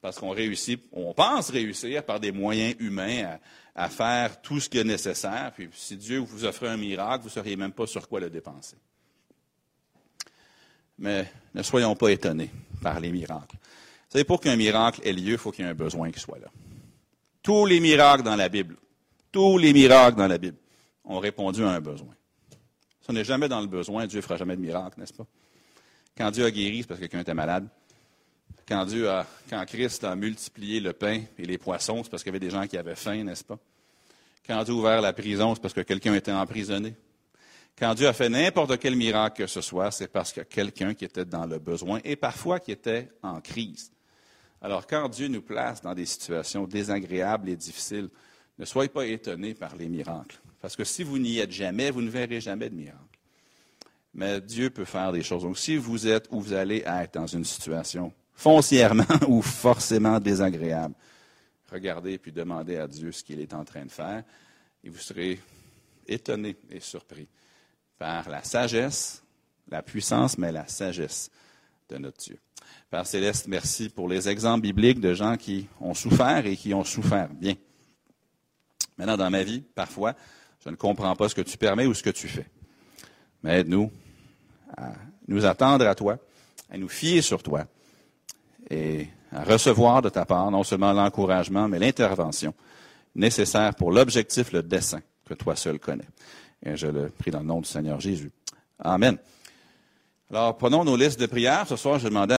Parce 0.00 0.18
qu'on 0.18 0.30
réussit, 0.30 0.80
on 0.92 1.14
pense 1.14 1.50
réussir 1.50 2.04
par 2.04 2.20
des 2.20 2.30
moyens 2.30 2.74
humains 2.78 3.38
à, 3.74 3.88
faire 3.88 4.42
tout 4.42 4.60
ce 4.60 4.68
qui 4.68 4.78
est 4.78 4.84
nécessaire. 4.84 5.52
Puis 5.54 5.70
si 5.72 5.96
Dieu 5.96 6.18
vous 6.18 6.44
offrait 6.44 6.68
un 6.68 6.76
miracle, 6.76 7.22
vous 7.22 7.30
ne 7.30 7.32
sauriez 7.32 7.56
même 7.56 7.72
pas 7.72 7.86
sur 7.86 8.06
quoi 8.06 8.20
le 8.20 8.28
dépenser. 8.28 8.76
Mais 10.98 11.26
ne 11.54 11.62
soyons 11.62 11.96
pas 11.96 12.10
étonnés 12.10 12.50
par 12.82 13.00
les 13.00 13.10
miracles. 13.10 13.56
Vous 13.56 14.10
savez, 14.10 14.24
pour 14.24 14.40
qu'un 14.40 14.56
miracle 14.56 15.00
ait 15.04 15.12
lieu, 15.12 15.32
il 15.32 15.38
faut 15.38 15.50
qu'il 15.50 15.64
y 15.64 15.68
ait 15.68 15.70
un 15.70 15.74
besoin 15.74 16.10
qui 16.10 16.20
soit 16.20 16.38
là. 16.38 16.48
Tous 17.42 17.64
les 17.64 17.80
miracles 17.80 18.22
dans 18.22 18.36
la 18.36 18.48
Bible, 18.48 18.76
tous 19.32 19.58
les 19.58 19.72
miracles 19.72 20.18
dans 20.18 20.28
la 20.28 20.38
Bible 20.38 20.58
ont 21.04 21.18
répondu 21.18 21.64
à 21.64 21.70
un 21.70 21.80
besoin. 21.80 22.14
Si 23.00 23.10
on 23.10 23.14
n'est 23.14 23.24
jamais 23.24 23.48
dans 23.48 23.60
le 23.60 23.66
besoin, 23.66 24.06
Dieu 24.06 24.18
ne 24.18 24.22
fera 24.22 24.36
jamais 24.36 24.56
de 24.56 24.60
miracle, 24.60 25.00
n'est-ce 25.00 25.12
pas? 25.12 25.26
Quand 26.16 26.30
Dieu 26.30 26.44
a 26.44 26.50
guéri, 26.50 26.82
c'est 26.82 26.88
parce 26.88 27.00
que 27.00 27.06
quelqu'un 27.06 27.20
était 27.20 27.34
malade. 27.34 27.68
Quand, 28.66 28.86
Dieu 28.86 29.10
a, 29.10 29.26
quand 29.50 29.64
Christ 29.66 30.04
a 30.04 30.16
multiplié 30.16 30.80
le 30.80 30.92
pain 30.92 31.22
et 31.38 31.44
les 31.44 31.58
poissons, 31.58 32.02
c'est 32.02 32.10
parce 32.10 32.22
qu'il 32.22 32.32
y 32.32 32.36
avait 32.36 32.44
des 32.44 32.50
gens 32.50 32.66
qui 32.66 32.78
avaient 32.78 32.94
faim, 32.94 33.22
n'est-ce 33.22 33.44
pas? 33.44 33.58
Quand 34.46 34.62
Dieu 34.64 34.74
a 34.74 34.76
ouvert 34.76 35.00
la 35.00 35.12
prison, 35.12 35.54
c'est 35.54 35.60
parce 35.60 35.74
que 35.74 35.82
quelqu'un 35.82 36.14
était 36.14 36.32
emprisonné. 36.32 36.94
Quand 37.78 37.94
Dieu 37.94 38.06
a 38.06 38.12
fait 38.12 38.28
n'importe 38.28 38.78
quel 38.78 38.94
miracle 38.94 39.42
que 39.42 39.46
ce 39.46 39.60
soit, 39.60 39.90
c'est 39.90 40.08
parce 40.08 40.36
a 40.38 40.44
quelqu'un 40.44 40.94
qui 40.94 41.04
était 41.04 41.24
dans 41.24 41.44
le 41.44 41.58
besoin 41.58 42.00
et 42.04 42.16
parfois 42.16 42.60
qui 42.60 42.70
était 42.72 43.10
en 43.22 43.40
crise. 43.40 43.90
Alors, 44.62 44.86
quand 44.86 45.08
Dieu 45.08 45.28
nous 45.28 45.42
place 45.42 45.82
dans 45.82 45.94
des 45.94 46.06
situations 46.06 46.66
désagréables 46.66 47.48
et 47.50 47.56
difficiles, 47.56 48.08
ne 48.58 48.64
soyez 48.64 48.88
pas 48.88 49.04
étonnés 49.04 49.54
par 49.54 49.76
les 49.76 49.88
miracles. 49.88 50.40
Parce 50.60 50.76
que 50.76 50.84
si 50.84 51.02
vous 51.02 51.18
n'y 51.18 51.38
êtes 51.38 51.50
jamais, 51.50 51.90
vous 51.90 52.00
ne 52.00 52.08
verrez 52.08 52.40
jamais 52.40 52.70
de 52.70 52.74
miracle. 52.74 53.00
Mais 54.14 54.40
Dieu 54.40 54.70
peut 54.70 54.84
faire 54.84 55.12
des 55.12 55.22
choses. 55.22 55.42
Donc, 55.42 55.58
si 55.58 55.76
vous 55.76 56.06
êtes 56.06 56.28
ou 56.30 56.40
vous 56.40 56.52
allez 56.52 56.84
être 56.86 57.14
dans 57.14 57.26
une 57.26 57.44
situation 57.44 58.12
foncièrement 58.34 59.04
ou 59.28 59.42
forcément 59.42 60.18
désagréable, 60.20 60.94
regardez 61.70 62.18
puis 62.18 62.32
demandez 62.32 62.76
à 62.76 62.86
Dieu 62.86 63.12
ce 63.12 63.24
qu'il 63.24 63.40
est 63.40 63.54
en 63.54 63.64
train 63.64 63.84
de 63.84 63.90
faire 63.90 64.22
et 64.82 64.88
vous 64.88 64.98
serez 64.98 65.40
étonné 66.06 66.56
et 66.70 66.80
surpris 66.80 67.28
par 67.98 68.28
la 68.28 68.42
sagesse, 68.42 69.22
la 69.70 69.82
puissance, 69.82 70.36
mais 70.36 70.52
la 70.52 70.66
sagesse 70.68 71.30
de 71.88 71.98
notre 71.98 72.18
Dieu. 72.18 72.38
Père 72.90 73.06
Céleste, 73.06 73.48
merci 73.48 73.88
pour 73.88 74.08
les 74.08 74.28
exemples 74.28 74.62
bibliques 74.62 75.00
de 75.00 75.14
gens 75.14 75.36
qui 75.36 75.66
ont 75.80 75.94
souffert 75.94 76.44
et 76.46 76.56
qui 76.56 76.74
ont 76.74 76.84
souffert 76.84 77.28
bien. 77.28 77.54
Maintenant, 78.98 79.16
dans 79.16 79.30
ma 79.30 79.42
vie, 79.42 79.60
parfois, 79.60 80.14
je 80.64 80.70
ne 80.70 80.76
comprends 80.76 81.16
pas 81.16 81.28
ce 81.28 81.34
que 81.34 81.40
tu 81.40 81.58
permets 81.58 81.86
ou 81.86 81.94
ce 81.94 82.02
que 82.02 82.10
tu 82.10 82.28
fais. 82.28 82.46
Mais 83.42 83.60
aide-nous 83.60 83.90
à 84.76 84.92
nous 85.26 85.44
attendre 85.44 85.86
à 85.86 85.94
toi, 85.94 86.18
à 86.70 86.78
nous 86.78 86.88
fier 86.88 87.20
sur 87.20 87.42
toi 87.42 87.66
et 88.70 89.08
à 89.32 89.44
recevoir 89.44 90.02
de 90.02 90.08
ta 90.08 90.24
part 90.24 90.50
non 90.50 90.62
seulement 90.62 90.92
l'encouragement, 90.92 91.68
mais 91.68 91.78
l'intervention 91.78 92.54
nécessaire 93.14 93.74
pour 93.74 93.92
l'objectif, 93.92 94.52
le 94.52 94.62
dessein 94.62 95.00
que 95.24 95.34
toi 95.34 95.56
seul 95.56 95.78
connais. 95.78 96.08
Et 96.64 96.76
je 96.76 96.86
le 96.86 97.10
prie 97.10 97.30
dans 97.30 97.40
le 97.40 97.46
nom 97.46 97.60
du 97.60 97.68
Seigneur 97.68 98.00
Jésus. 98.00 98.30
Amen. 98.78 99.18
Alors, 100.30 100.56
prenons 100.56 100.84
nos 100.84 100.96
listes 100.96 101.20
de 101.20 101.26
prières. 101.26 101.68
Ce 101.68 101.76
soir, 101.76 101.98
je 101.98 102.08
demandais 102.08 102.32